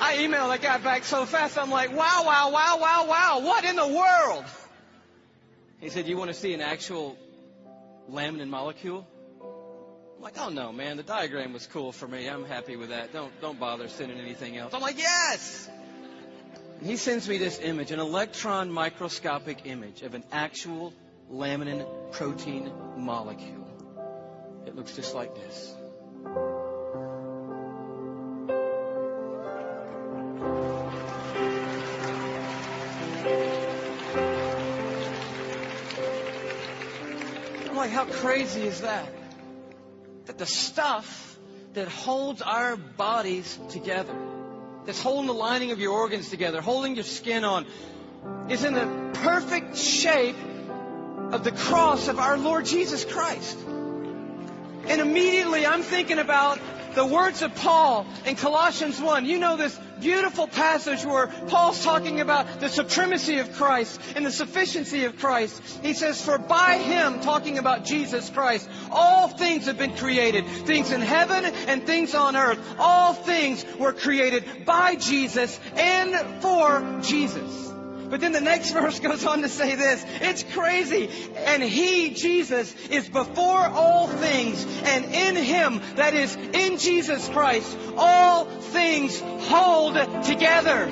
I 0.01 0.15
emailed 0.17 0.49
that 0.49 0.62
guy 0.62 0.77
back 0.77 1.03
so 1.03 1.25
fast, 1.25 1.58
I'm 1.58 1.71
like, 1.71 1.89
wow, 1.91 2.23
wow, 2.25 2.51
wow, 2.51 2.77
wow, 2.79 3.05
wow, 3.08 3.39
what 3.43 3.65
in 3.65 3.75
the 3.75 3.88
world? 3.88 4.45
He 5.80 5.89
said, 5.89 6.08
you 6.08 6.18
want 6.18 6.30
to 6.30 6.34
see 6.34 6.54
an 6.54 6.62
actual 6.62 7.18
laminin 8.12 8.50
molecule? 8.50 9.08
I'm 10.18 10.24
like, 10.24 10.36
oh 10.38 10.50
no, 10.50 10.74
man, 10.74 10.98
the 10.98 11.04
diagram 11.04 11.54
was 11.54 11.65
cool 11.68 11.94
for 11.94 12.08
me. 12.08 12.28
I'm 12.28 12.44
happy 12.44 12.76
with 12.76 12.89
that. 12.89 13.13
Don't, 13.13 13.32
don't 13.39 13.60
bother 13.60 13.88
sending 13.88 14.18
anything 14.18 14.58
else. 14.58 14.74
I'm 14.74 14.82
like, 14.82 14.98
yes! 14.98 15.70
And 16.80 16.88
he 16.88 16.98
sends 16.98 17.28
me 17.30 17.38
this 17.38 17.60
image, 17.60 17.92
an 17.92 18.00
electron 18.00 18.70
microscopic 18.72 19.65
image 19.65 20.02
of 20.02 20.15
an 20.15 20.24
actual 20.32 20.94
laminin 21.32 21.86
protein 22.12 22.72
molecule. 22.98 23.68
It 24.65 24.76
looks 24.76 24.96
just 24.96 25.15
like 25.15 25.34
this. 25.36 25.74
Like, 37.89 38.08
how 38.08 38.13
crazy 38.21 38.62
is 38.62 38.82
that? 38.82 39.08
That 40.25 40.38
the 40.38 40.45
stuff 40.45 41.38
that 41.73 41.88
holds 41.88 42.41
our 42.41 42.75
bodies 42.75 43.58
together, 43.69 44.13
that's 44.86 45.02
holding 45.02 45.28
the 45.28 45.34
lining 45.34 45.71
of 45.71 45.80
your 45.80 45.93
organs 45.93 46.30
together, 46.30 46.62
holding 46.62 46.95
your 46.95 47.04
skin 47.04 47.43
on, 47.43 47.65
is 48.49 48.63
in 48.63 48.73
the 48.73 49.12
perfect 49.21 49.78
shape 49.78 50.36
of 51.32 51.43
the 51.43 51.52
cross 51.52 52.08
of 52.08 52.19
our 52.19 52.38
Lord 52.38 52.65
Jesus 52.65 53.06
Christ. 53.06 53.58
And 54.88 55.02
immediately 55.02 55.65
I'm 55.65 55.84
thinking 55.84 56.19
about 56.19 56.60
the 56.95 57.06
words 57.06 57.41
of 57.41 57.56
Paul 57.56 58.06
in 58.25 58.36
Colossians 58.36 58.99
1. 58.99 59.25
You 59.25 59.39
know 59.39 59.58
this 59.58 59.78
beautiful 59.99 60.47
passage 60.47 61.05
where 61.05 61.27
Paul's 61.47 61.83
talking 61.83 62.19
about 62.21 62.59
the 62.59 62.69
supremacy 62.69 63.39
of 63.39 63.53
Christ 63.53 63.99
and 64.15 64.25
the 64.25 64.31
sufficiency 64.31 65.05
of 65.05 65.17
Christ. 65.17 65.62
He 65.81 65.93
says, 65.93 66.21
For 66.21 66.38
by 66.38 66.77
him, 66.77 67.21
talking 67.21 67.57
about 67.57 67.85
Jesus 67.85 68.29
Christ, 68.29 68.69
all 68.91 69.27
things 69.27 69.65
have 69.65 69.77
been 69.77 69.95
created. 69.95 70.45
Things 70.45 70.91
in 70.91 71.01
heaven 71.01 71.45
and 71.45 71.85
things 71.85 72.15
on 72.15 72.35
earth. 72.35 72.59
All 72.77 73.13
things 73.13 73.65
were 73.77 73.93
created 73.93 74.65
by 74.65 74.95
Jesus 74.95 75.59
and 75.75 76.41
for 76.41 76.99
Jesus. 77.01 77.69
But 78.10 78.22
then 78.22 78.32
the 78.32 78.41
next 78.41 78.72
verse 78.74 79.00
goes 79.00 79.26
on 79.26 79.41
to 79.41 79.50
say 79.50 79.76
this. 79.76 80.06
It's 80.22 80.43
crazy. 80.43 81.10
And 81.36 81.62
He, 81.63 82.12
Jesus, 82.12 82.74
is 82.89 83.08
before 83.08 83.60
all 83.65 84.08
things. 84.08 84.65
And 84.84 85.06
in 85.06 85.36
Him, 85.36 85.82
that 85.95 86.13
is, 86.13 86.36
in 86.36 86.78
Jesus 86.78 87.28
Christ, 87.30 87.78
all 87.98 88.45
things 88.45 89.19
hold 89.19 89.95
together. 90.24 90.89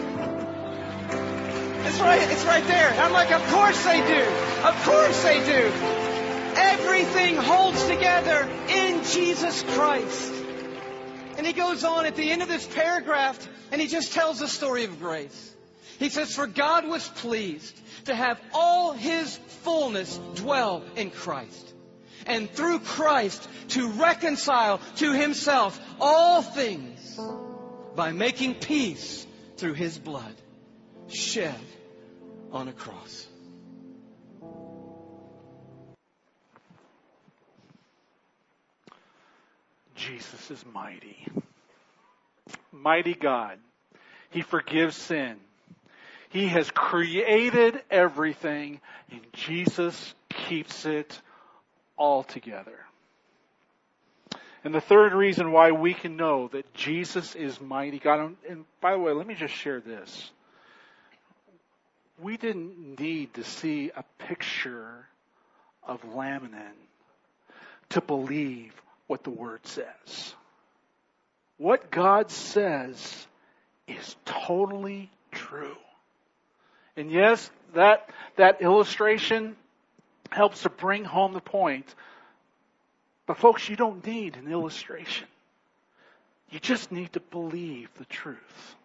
It's 1.88 2.00
right, 2.00 2.30
it's 2.30 2.44
right 2.46 2.66
there. 2.66 2.90
I'm 3.00 3.14
like, 3.14 3.32
of 3.32 3.42
course 3.48 3.84
they 3.86 4.00
do. 4.06 4.24
Of 4.64 4.84
course 4.84 5.24
they 5.24 5.40
do. 5.46 5.72
Everything 6.60 7.36
holds 7.36 7.86
together 7.88 8.50
in 8.68 9.04
Jesus 9.04 9.64
Christ. 9.64 10.34
And 11.38 11.46
he 11.46 11.54
goes 11.54 11.84
on 11.84 12.06
at 12.06 12.16
the 12.16 12.32
end 12.32 12.42
of 12.42 12.48
this 12.48 12.66
paragraph 12.68 13.48
and 13.72 13.80
he 13.80 13.88
just 13.88 14.12
tells 14.14 14.40
the 14.40 14.48
story 14.48 14.84
of 14.84 15.00
grace. 15.00 15.56
He 16.00 16.10
says, 16.10 16.36
For 16.36 16.48
God 16.48 16.88
was 16.88 17.08
pleased 17.08 17.80
to 18.06 18.16
have 18.16 18.40
all 18.54 18.94
his 18.94 19.38
fullness 19.64 20.20
dwell 20.36 20.84
in 20.96 21.10
Christ. 21.10 21.74
And 22.26 22.50
through 22.50 22.80
Christ 22.80 23.48
to 23.70 23.90
reconcile 23.90 24.80
to 24.98 25.14
himself 25.14 25.80
all 26.00 26.42
things 26.42 27.20
by 27.96 28.12
making 28.12 28.56
peace 28.56 29.26
through 29.58 29.74
his 29.74 29.98
blood 29.98 30.36
shed 31.08 31.60
on 32.52 32.68
a 32.68 32.74
cross. 32.74 33.28
Jesus 39.96 40.52
is 40.52 40.64
mighty. 40.74 41.26
Mighty 42.72 43.16
God. 43.16 43.58
He 44.30 44.42
forgives 44.42 44.96
sin. 44.96 45.38
He 46.30 46.48
has 46.48 46.70
created 46.72 47.82
everything, 47.90 48.82
and 49.12 49.22
Jesus 49.34 50.14
keeps 50.30 50.86
it 50.86 51.20
all 51.98 52.24
together. 52.24 52.78
And 54.64 54.76
the 54.76 54.82
third 54.82 55.14
reason 55.14 55.52
why 55.52 55.72
we 55.72 55.94
can 55.94 56.18
know 56.18 56.50
that 56.50 56.74
Jesus 56.74 57.36
is 57.36 57.62
mighty 57.62 58.00
God, 58.00 58.36
and 58.50 58.66
by 58.82 58.92
the 58.92 59.00
way, 59.00 59.14
let 59.14 59.26
me 59.26 59.36
just 59.36 59.54
share 59.54 59.80
this. 59.80 60.32
We 62.20 62.36
didn't 62.36 63.00
need 63.00 63.36
to 63.36 63.44
see 63.44 63.92
a 63.96 64.04
picture 64.26 65.06
of 65.84 66.02
laminin 66.02 66.74
to 67.90 68.02
believe 68.02 68.74
what 69.06 69.24
the 69.24 69.30
Word 69.30 69.66
says. 69.66 70.34
What 71.58 71.90
God 71.90 72.30
says 72.30 73.28
is 73.88 74.16
totally 74.26 75.10
true. 75.32 75.78
And 76.98 77.12
yes, 77.12 77.50
that, 77.76 78.10
that 78.36 78.62
illustration 78.62 79.56
helps 80.32 80.64
to 80.64 80.70
bring 80.70 81.06
home 81.06 81.34
the 81.34 81.40
point. 81.40 81.94
But 83.28 83.38
folks, 83.38 83.70
you 83.70 83.76
don't 83.76 84.06
need 84.06 84.36
an 84.36 84.52
illustration. 84.52 85.28
You 86.50 86.60
just 86.60 86.92
need 86.92 87.14
to 87.14 87.20
believe 87.20 87.90
the 87.98 88.06
truth. 88.06 88.76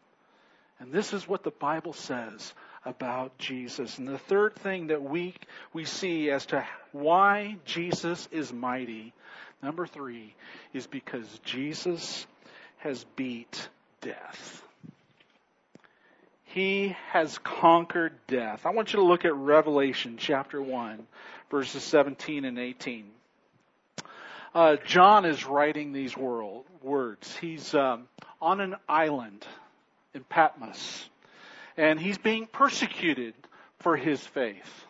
And 0.79 0.92
this 0.92 1.12
is 1.12 1.29
what 1.29 1.44
the 1.44 1.53
Bible 1.53 1.92
says 1.92 2.53
about 2.85 3.38
Jesus. 3.38 3.98
And 3.98 4.09
the 4.09 4.18
third 4.18 4.57
thing 4.57 4.88
that 4.88 5.03
we, 5.03 5.35
we 5.72 5.85
see 5.85 6.31
as 6.31 6.46
to 6.46 6.66
why 6.90 7.57
Jesus 7.64 8.29
is 8.33 8.53
mighty, 8.53 9.12
number 9.62 9.87
three, 9.87 10.35
is 10.72 10.88
because 10.88 11.27
Jesus 11.44 12.27
has 12.79 13.05
beat 13.14 13.68
death. 14.01 14.62
He 16.53 16.95
has 17.12 17.38
conquered 17.38 18.12
death. 18.27 18.67
I 18.67 18.71
want 18.71 18.93
you 18.93 18.99
to 18.99 19.07
look 19.07 19.25
at 19.25 19.35
Revelation 19.35 20.17
chapter 20.19 20.61
1, 20.61 21.07
verses 21.51 21.83
17 21.83 22.45
and 22.45 22.59
18. 22.59 23.07
Uh, 24.55 24.77
John 24.85 25.25
is 25.25 25.47
writing 25.47 25.95
these 25.95 26.15
world, 26.15 26.67
words. 26.83 27.35
He's 27.37 27.75
um, 27.75 28.07
on 28.38 28.61
an 28.61 28.77
island 28.87 29.47
in 30.12 30.25
Patmos, 30.25 31.09
and 31.79 31.99
he's 31.99 32.19
being 32.19 32.47
persecuted 32.47 33.33
for 33.79 33.97
his 33.97 34.21
faith. 34.21 34.85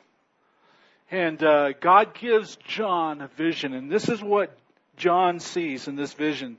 And 1.12 1.40
uh, 1.44 1.74
God 1.80 2.12
gives 2.14 2.56
John 2.66 3.20
a 3.20 3.28
vision, 3.28 3.72
and 3.72 3.88
this 3.88 4.08
is 4.08 4.20
what 4.20 4.58
John 4.96 5.38
sees 5.38 5.86
in 5.86 5.94
this 5.94 6.12
vision. 6.12 6.58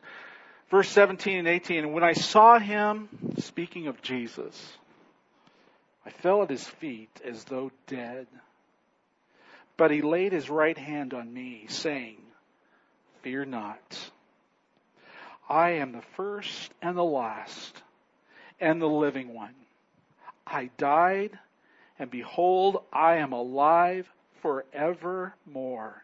Verse 0.70 0.88
17 0.88 1.40
and 1.40 1.48
18, 1.50 1.80
and 1.80 1.94
when 1.94 2.06
I 2.06 2.14
saw 2.14 2.58
him, 2.58 3.10
speaking 3.40 3.88
of 3.88 4.02
Jesus, 4.02 4.78
I 6.06 6.10
fell 6.10 6.44
at 6.44 6.50
his 6.50 6.68
feet 6.68 7.22
as 7.24 7.44
though 7.46 7.72
dead. 7.88 8.28
But 9.78 9.92
he 9.92 10.02
laid 10.02 10.32
his 10.32 10.50
right 10.50 10.78
hand 10.78 11.14
on 11.14 11.34
me, 11.34 11.66
saying, 11.68 12.18
Fear 13.22 13.46
not. 13.46 14.12
I 15.50 15.72
am 15.72 15.92
the 15.92 16.02
first 16.16 16.72
and 16.82 16.98
the 16.98 17.04
last 17.04 17.82
and 18.60 18.82
the 18.82 18.88
living 18.88 19.34
one. 19.34 19.56
I 20.46 20.70
died, 20.78 21.38
and 21.98 22.12
behold, 22.12 22.84
I 22.92 23.16
am 23.18 23.34
alive 23.34 24.12
forevermore, 24.42 26.04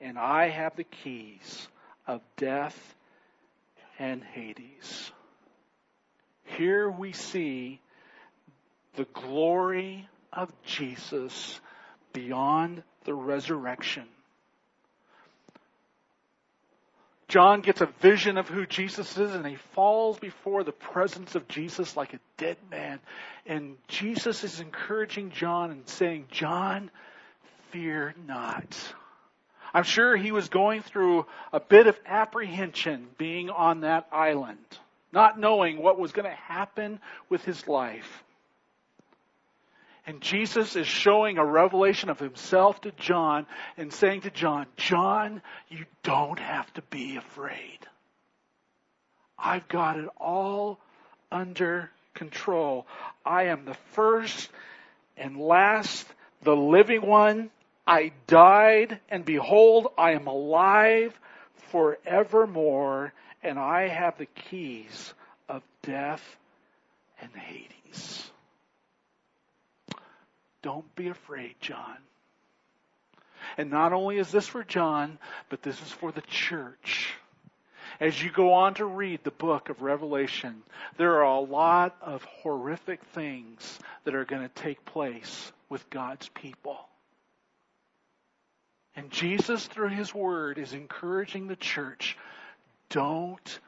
and 0.00 0.18
I 0.18 0.48
have 0.48 0.76
the 0.76 0.84
keys 0.84 1.68
of 2.06 2.20
death 2.36 2.94
and 3.98 4.22
Hades. 4.22 5.10
Here 6.44 6.90
we 6.90 7.12
see 7.12 7.80
the 8.94 9.06
glory 9.12 10.08
of 10.32 10.50
Jesus 10.64 11.60
beyond 12.12 12.82
the 13.04 13.14
resurrection. 13.14 14.04
John 17.28 17.62
gets 17.62 17.80
a 17.80 17.88
vision 18.02 18.36
of 18.36 18.46
who 18.46 18.66
Jesus 18.66 19.16
is 19.16 19.34
and 19.34 19.46
he 19.46 19.56
falls 19.74 20.18
before 20.18 20.64
the 20.64 20.72
presence 20.72 21.34
of 21.34 21.48
Jesus 21.48 21.96
like 21.96 22.12
a 22.12 22.20
dead 22.36 22.58
man. 22.70 23.00
And 23.46 23.76
Jesus 23.88 24.44
is 24.44 24.60
encouraging 24.60 25.30
John 25.30 25.70
and 25.70 25.88
saying, 25.88 26.26
John, 26.30 26.90
fear 27.70 28.14
not. 28.26 28.76
I'm 29.72 29.84
sure 29.84 30.14
he 30.14 30.30
was 30.30 30.50
going 30.50 30.82
through 30.82 31.24
a 31.54 31.60
bit 31.60 31.86
of 31.86 31.98
apprehension 32.04 33.08
being 33.16 33.48
on 33.48 33.80
that 33.80 34.08
island, 34.12 34.58
not 35.10 35.40
knowing 35.40 35.82
what 35.82 35.98
was 35.98 36.12
going 36.12 36.28
to 36.28 36.36
happen 36.36 37.00
with 37.30 37.42
his 37.46 37.66
life. 37.66 38.22
And 40.06 40.20
Jesus 40.20 40.74
is 40.74 40.86
showing 40.86 41.38
a 41.38 41.44
revelation 41.44 42.10
of 42.10 42.18
himself 42.18 42.80
to 42.80 42.90
John 42.92 43.46
and 43.76 43.92
saying 43.92 44.22
to 44.22 44.30
John, 44.30 44.66
John, 44.76 45.42
you 45.68 45.84
don't 46.02 46.40
have 46.40 46.72
to 46.74 46.82
be 46.82 47.16
afraid. 47.16 47.78
I've 49.38 49.68
got 49.68 49.98
it 49.98 50.08
all 50.18 50.80
under 51.30 51.90
control. 52.14 52.86
I 53.24 53.44
am 53.44 53.64
the 53.64 53.76
first 53.92 54.50
and 55.16 55.36
last, 55.36 56.06
the 56.42 56.56
living 56.56 57.06
one. 57.06 57.50
I 57.86 58.12
died, 58.26 59.00
and 59.08 59.24
behold, 59.24 59.88
I 59.98 60.12
am 60.12 60.26
alive 60.26 61.18
forevermore, 61.70 63.12
and 63.42 63.58
I 63.58 63.88
have 63.88 64.18
the 64.18 64.26
keys 64.26 65.14
of 65.48 65.62
death 65.82 66.22
and 67.20 67.30
Hades. 67.34 68.31
Don't 70.62 70.94
be 70.94 71.08
afraid, 71.08 71.54
John. 71.60 71.96
And 73.58 73.70
not 73.70 73.92
only 73.92 74.18
is 74.18 74.30
this 74.30 74.46
for 74.46 74.62
John, 74.62 75.18
but 75.48 75.62
this 75.62 75.80
is 75.82 75.90
for 75.90 76.12
the 76.12 76.22
church. 76.22 77.12
As 78.00 78.22
you 78.22 78.30
go 78.30 78.52
on 78.52 78.74
to 78.74 78.84
read 78.84 79.20
the 79.22 79.30
book 79.30 79.68
of 79.68 79.82
Revelation, 79.82 80.62
there 80.96 81.16
are 81.16 81.34
a 81.34 81.40
lot 81.40 81.96
of 82.00 82.24
horrific 82.24 83.02
things 83.06 83.78
that 84.04 84.14
are 84.14 84.24
going 84.24 84.42
to 84.42 84.62
take 84.62 84.84
place 84.84 85.52
with 85.68 85.88
God's 85.90 86.28
people. 86.30 86.78
And 88.94 89.10
Jesus, 89.10 89.66
through 89.66 89.88
his 89.88 90.14
word, 90.14 90.58
is 90.58 90.72
encouraging 90.72 91.46
the 91.48 91.56
church 91.56 92.16
don't 92.88 93.60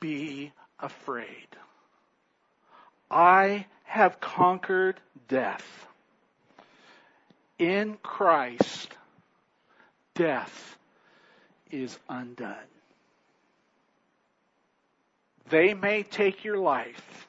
be 0.00 0.52
afraid. 0.78 1.48
I 3.10 3.66
have 3.84 4.20
conquered 4.20 4.98
death 5.28 5.86
in 7.60 7.98
Christ, 8.02 8.96
death 10.14 10.78
is 11.70 11.96
undone. 12.08 12.56
They 15.50 15.74
may 15.74 16.02
take 16.02 16.42
your 16.42 16.56
life, 16.56 17.26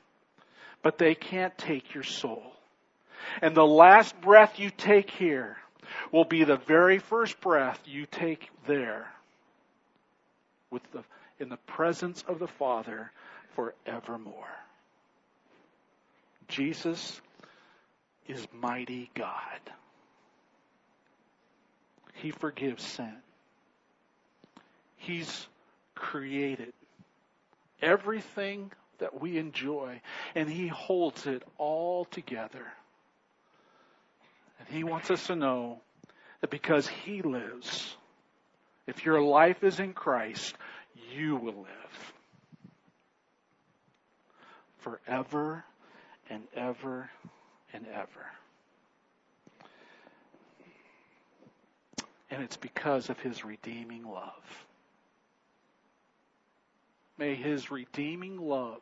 but 0.82 0.98
they 0.98 1.16
can't 1.16 1.56
take 1.58 1.94
your 1.94 2.04
soul. 2.04 2.44
And 3.42 3.56
the 3.56 3.66
last 3.66 4.20
breath 4.22 4.58
you 4.58 4.70
take 4.70 5.10
here 5.12 5.58
will 6.12 6.26
be 6.26 6.46
the 6.46 6.58
very 6.58 7.00
first 7.00 7.40
breath 7.42 7.80
you 7.86 8.06
take 8.06 8.50
there 8.68 9.12
with 10.70 10.82
the, 10.94 11.04
in 11.40 11.50
the 11.50 11.58
presence 11.58 12.24
of 12.28 12.40
the 12.40 12.48
Father 12.48 13.12
forevermore. 13.56 14.48
Jesus 16.48 17.20
is 18.28 18.48
mighty 18.54 19.10
God. 19.14 19.60
He 22.22 22.32
forgives 22.32 22.84
sin. 22.84 23.16
He's 24.98 25.48
created 25.96 26.74
everything 27.82 28.72
that 29.00 29.20
we 29.20 29.38
enjoy, 29.38 30.02
and 30.36 30.50
He 30.50 30.68
holds 30.68 31.26
it 31.26 31.44
all 31.58 32.06
together. 32.06 32.66
And 34.60 34.68
He 34.68 34.84
wants 34.84 35.10
us 35.10 35.28
to 35.28 35.36
know 35.36 35.82
that 36.42 36.50
because 36.50 36.88
He 36.88 37.22
lives, 37.22 37.96
if 38.86 39.06
your 39.06 39.22
life 39.22 39.64
is 39.64 39.80
in 39.80 39.94
Christ, 39.94 40.56
you 41.16 41.36
will 41.36 41.62
live. 41.62 42.14
forever 44.82 45.64
and 46.30 46.44
ever 46.56 47.10
and 47.74 47.86
ever. 47.88 48.26
And 52.32 52.42
it's 52.42 52.58
because 52.58 53.10
of 53.10 53.20
his 53.20 53.44
redeeming 53.44 54.06
love. 54.06 54.66
May 57.18 57.36
his 57.36 57.70
redeeming 57.70 58.38
love 58.38 58.82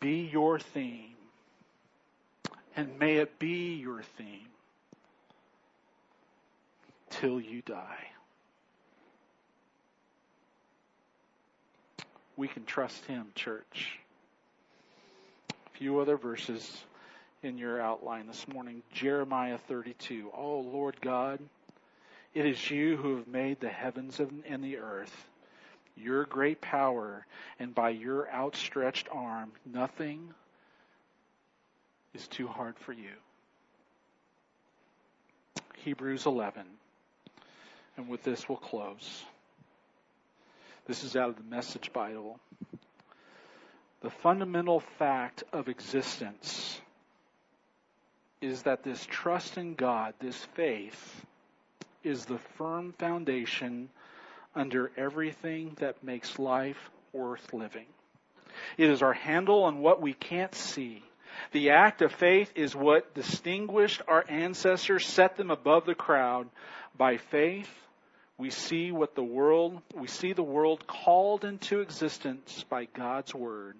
be 0.00 0.28
your 0.32 0.58
theme. 0.58 1.14
And 2.74 2.98
may 2.98 3.16
it 3.16 3.38
be 3.38 3.74
your 3.74 4.02
theme 4.18 4.48
till 7.10 7.40
you 7.40 7.62
die. 7.62 8.08
We 12.36 12.48
can 12.48 12.64
trust 12.64 13.04
him, 13.06 13.26
church. 13.34 13.98
A 15.50 15.78
few 15.78 16.00
other 16.00 16.16
verses 16.16 16.84
in 17.42 17.56
your 17.56 17.80
outline 17.80 18.26
this 18.26 18.46
morning. 18.48 18.82
Jeremiah 18.92 19.58
32. 19.68 20.30
Oh, 20.36 20.60
Lord 20.60 21.00
God, 21.00 21.38
it 22.36 22.44
is 22.44 22.70
you 22.70 22.98
who 22.98 23.16
have 23.16 23.26
made 23.26 23.60
the 23.60 23.68
heavens 23.70 24.20
and 24.20 24.62
the 24.62 24.76
earth. 24.76 25.26
Your 25.96 26.26
great 26.26 26.60
power, 26.60 27.24
and 27.58 27.74
by 27.74 27.88
your 27.88 28.30
outstretched 28.30 29.08
arm, 29.10 29.52
nothing 29.64 30.34
is 32.12 32.28
too 32.28 32.46
hard 32.46 32.76
for 32.80 32.92
you. 32.92 33.14
Hebrews 35.78 36.26
11. 36.26 36.66
And 37.96 38.06
with 38.06 38.22
this, 38.22 38.46
we'll 38.46 38.58
close. 38.58 39.24
This 40.86 41.04
is 41.04 41.16
out 41.16 41.30
of 41.30 41.36
the 41.36 41.42
Message 41.44 41.90
Bible. 41.94 42.38
The 44.02 44.10
fundamental 44.10 44.80
fact 44.98 45.42
of 45.54 45.70
existence 45.70 46.78
is 48.42 48.64
that 48.64 48.82
this 48.82 49.06
trust 49.06 49.56
in 49.56 49.74
God, 49.74 50.12
this 50.20 50.36
faith, 50.52 51.24
is 52.06 52.24
the 52.24 52.38
firm 52.56 52.94
foundation 52.98 53.88
under 54.54 54.92
everything 54.96 55.76
that 55.80 56.04
makes 56.04 56.38
life 56.38 56.90
worth 57.12 57.52
living. 57.52 57.86
It 58.78 58.88
is 58.88 59.02
our 59.02 59.12
handle 59.12 59.64
on 59.64 59.80
what 59.80 60.00
we 60.00 60.14
can't 60.14 60.54
see. 60.54 61.02
The 61.52 61.70
act 61.70 62.00
of 62.02 62.12
faith 62.12 62.52
is 62.54 62.74
what 62.74 63.14
distinguished 63.14 64.00
our 64.08 64.24
ancestors, 64.28 65.06
set 65.06 65.36
them 65.36 65.50
above 65.50 65.84
the 65.84 65.94
crowd. 65.94 66.48
By 66.96 67.18
faith, 67.18 67.68
we 68.38 68.50
see 68.50 68.92
what 68.92 69.14
the 69.14 69.24
world, 69.24 69.82
we 69.94 70.06
see 70.06 70.32
the 70.32 70.42
world 70.42 70.86
called 70.86 71.44
into 71.44 71.80
existence 71.80 72.64
by 72.70 72.86
God's 72.86 73.34
word. 73.34 73.76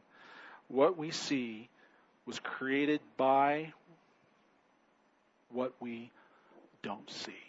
What 0.68 0.99
we 0.99 1.12
see 1.12 1.68
was 2.27 2.41
created 2.41 3.01
by 3.16 3.72
what 5.51 5.72
we 5.81 6.11
don't 6.83 7.09
see. 7.09 7.46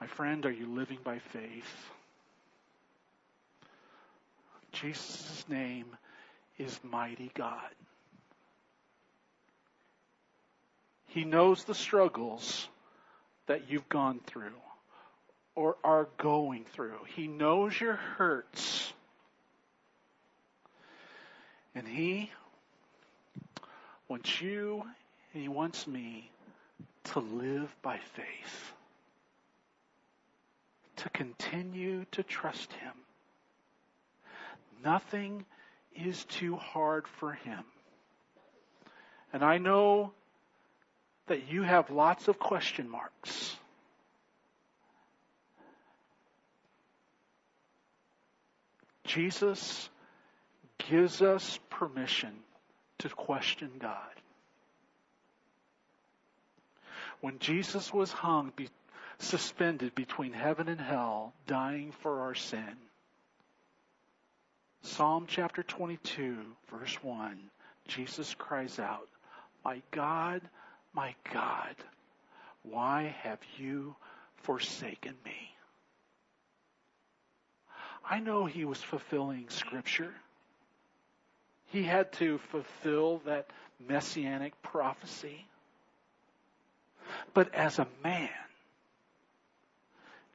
My 0.00 0.06
friend, 0.06 0.46
are 0.46 0.52
you 0.52 0.66
living 0.66 0.98
by 1.02 1.18
faith? 1.18 1.90
Jesus' 4.72 5.44
name 5.48 5.86
is 6.58 6.78
Mighty 6.84 7.30
God. 7.34 7.70
He 11.08 11.24
knows 11.24 11.64
the 11.64 11.74
struggles 11.74 12.68
that 13.46 13.70
you've 13.70 13.88
gone 13.88 14.20
through 14.26 14.52
or 15.54 15.76
are 15.82 16.08
going 16.18 16.64
through. 16.74 16.98
He 17.16 17.26
knows 17.26 17.80
your 17.80 17.94
hurts. 17.94 18.92
And 21.74 21.88
He 21.88 22.30
wants 24.06 24.40
you 24.40 24.84
and 25.32 25.42
He 25.42 25.48
wants 25.48 25.86
me 25.86 26.30
to 27.04 27.20
live 27.20 27.74
by 27.82 27.98
faith, 28.14 28.72
to 30.98 31.08
continue 31.10 32.04
to 32.12 32.22
trust 32.22 32.72
Him. 32.72 32.92
Nothing 34.84 35.44
is 35.94 36.24
too 36.24 36.56
hard 36.56 37.06
for 37.18 37.32
Him. 37.32 37.64
And 39.32 39.44
I 39.44 39.58
know 39.58 40.12
that 41.26 41.50
you 41.50 41.62
have 41.62 41.90
lots 41.90 42.28
of 42.28 42.38
question 42.38 42.88
marks. 42.88 43.56
Jesus 49.04 49.88
gives 50.90 51.22
us 51.22 51.58
permission 51.70 52.32
to 52.98 53.08
question 53.08 53.70
God. 53.78 53.94
When 57.20 57.38
Jesus 57.38 57.92
was 57.92 58.12
hung, 58.12 58.52
suspended 59.18 59.94
between 59.94 60.32
heaven 60.32 60.68
and 60.68 60.80
hell, 60.80 61.32
dying 61.46 61.92
for 62.02 62.20
our 62.20 62.34
sin, 62.34 62.76
Psalm 64.82 65.26
chapter 65.28 65.62
22, 65.62 66.36
verse 66.70 67.02
1, 67.02 67.38
Jesus 67.88 68.34
cries 68.34 68.78
out, 68.78 69.08
My 69.64 69.82
God, 69.90 70.40
my 70.92 71.14
God, 71.32 71.74
why 72.62 73.14
have 73.22 73.40
you 73.58 73.96
forsaken 74.36 75.14
me? 75.24 75.54
I 78.08 78.20
know 78.20 78.46
he 78.46 78.64
was 78.64 78.80
fulfilling 78.80 79.48
scripture. 79.50 80.14
He 81.66 81.82
had 81.82 82.12
to 82.14 82.38
fulfill 82.50 83.18
that 83.26 83.50
messianic 83.86 84.60
prophecy. 84.62 85.44
But 87.34 87.54
as 87.54 87.78
a 87.78 87.86
man, 88.02 88.30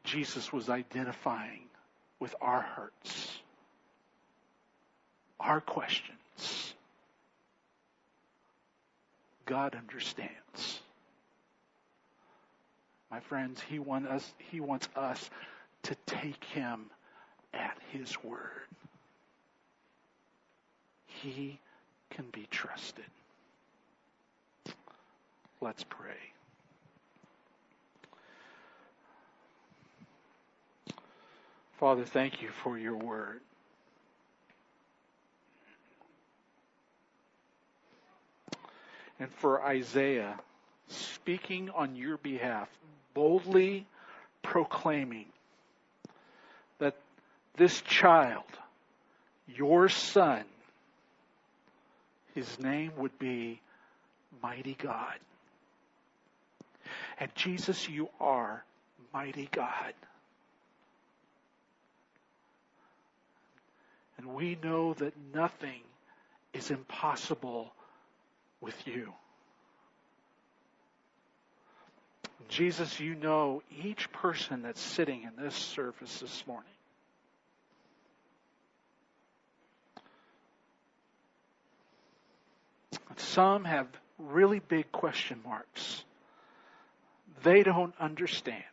Jesus 0.04 0.52
was 0.52 0.70
identifying 0.70 1.64
with 2.20 2.36
our 2.42 2.62
hurts, 2.62 3.40
our 5.40 5.62
questions. 5.62 6.74
God 9.46 9.76
understands. 9.76 10.80
My 13.12 13.20
friends, 13.20 13.62
he, 13.70 13.80
want 13.80 14.08
us, 14.08 14.34
he 14.52 14.60
wants 14.60 14.90
us 14.96 15.30
to 15.84 15.96
take 16.06 16.44
him 16.46 16.86
at 17.54 17.78
His 17.92 18.22
word. 18.24 18.40
He 21.06 21.60
can 22.10 22.26
be 22.32 22.48
trusted. 22.50 23.06
Let's 25.62 25.84
pray. 25.84 26.33
Father, 31.80 32.06
thank 32.06 32.42
you 32.42 32.50
for 32.50 32.78
your 32.78 32.96
word. 32.96 33.42
And 39.20 39.30
for 39.32 39.64
Isaiah 39.64 40.40
speaking 40.88 41.70
on 41.70 41.96
your 41.96 42.18
behalf, 42.18 42.70
boldly 43.14 43.86
proclaiming 44.42 45.26
that 46.80 46.96
this 47.56 47.82
child, 47.82 48.44
your 49.48 49.90
son, 49.90 50.44
his 52.36 52.60
name 52.60 52.92
would 52.98 53.18
be 53.20 53.62
Mighty 54.42 54.76
God. 54.82 55.20
And 57.20 57.34
Jesus, 57.36 57.88
you 57.88 58.10
are 58.20 58.64
Mighty 59.14 59.48
God. 59.52 59.94
And 64.24 64.36
we 64.36 64.58
know 64.64 64.94
that 64.96 65.14
nothing 65.34 65.82
is 66.54 66.72
impossible 66.72 67.74
with 68.62 68.76
you. 68.88 69.12
Jesus, 72.48 73.00
you 73.00 73.16
know 73.16 73.62
each 73.84 74.12
person 74.14 74.62
that's 74.62 74.80
sitting 74.80 75.24
in 75.24 75.44
this 75.44 75.56
service 75.56 76.20
this 76.20 76.44
morning. 76.48 76.70
Some 83.18 83.66
have 83.66 83.88
really 84.20 84.60
big 84.60 84.92
question 84.92 85.40
marks. 85.44 86.04
They 87.44 87.64
don't 87.64 87.94
understand. 88.00 88.64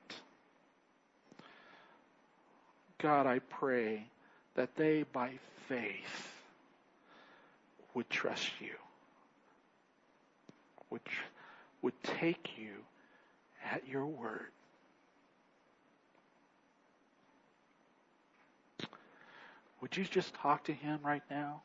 God, 2.98 3.26
I 3.26 3.38
pray 3.38 4.06
that 4.54 4.74
they, 4.76 5.04
by 5.12 5.32
faith, 5.68 6.34
would 7.94 8.08
trust 8.10 8.50
you, 8.60 8.74
would, 10.90 11.00
would 11.82 12.00
take 12.02 12.50
you 12.58 12.72
at 13.70 13.86
your 13.88 14.06
word. 14.06 14.50
Would 19.80 19.96
you 19.96 20.04
just 20.04 20.34
talk 20.34 20.64
to 20.64 20.72
him 20.72 21.00
right 21.02 21.22
now? 21.30 21.62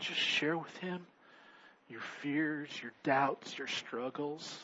just 0.00 0.18
share 0.18 0.56
with 0.56 0.76
Him 0.78 1.06
your 1.88 2.00
fears, 2.22 2.68
your 2.82 2.92
doubts, 3.04 3.56
your 3.58 3.68
struggles? 3.68 4.58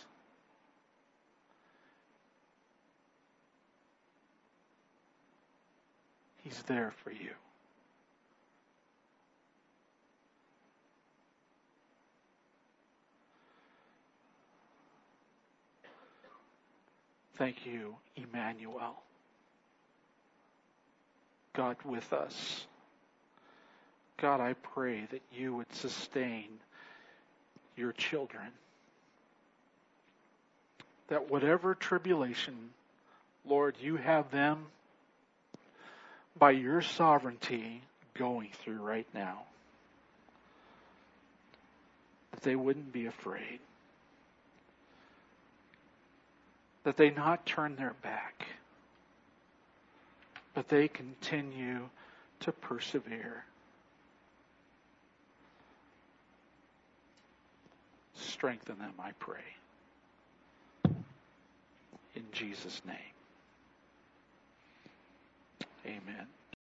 He's 6.46 6.62
there 6.68 6.92
for 7.02 7.10
you. 7.10 7.30
Thank 17.34 17.66
you, 17.66 17.96
Emmanuel. 18.14 18.94
God 21.52 21.78
with 21.84 22.12
us. 22.12 22.66
God, 24.16 24.40
I 24.40 24.52
pray 24.52 25.08
that 25.10 25.22
you 25.32 25.56
would 25.56 25.74
sustain 25.74 26.46
your 27.76 27.90
children. 27.90 28.46
That 31.08 31.28
whatever 31.28 31.74
tribulation, 31.74 32.70
Lord, 33.44 33.74
you 33.80 33.96
have 33.96 34.30
them 34.30 34.66
by 36.38 36.50
your 36.50 36.82
sovereignty 36.82 37.82
going 38.14 38.50
through 38.62 38.80
right 38.80 39.06
now, 39.14 39.42
that 42.32 42.42
they 42.42 42.56
wouldn't 42.56 42.92
be 42.92 43.06
afraid. 43.06 43.60
That 46.84 46.96
they 46.96 47.10
not 47.10 47.46
turn 47.46 47.76
their 47.76 47.94
back, 48.02 48.46
but 50.54 50.68
they 50.68 50.88
continue 50.88 51.88
to 52.40 52.52
persevere. 52.52 53.44
Strengthen 58.14 58.78
them, 58.78 58.92
I 58.98 59.10
pray. 59.18 59.40
In 62.14 62.22
Jesus' 62.32 62.80
name. 62.86 63.15
Amen. 65.86 66.35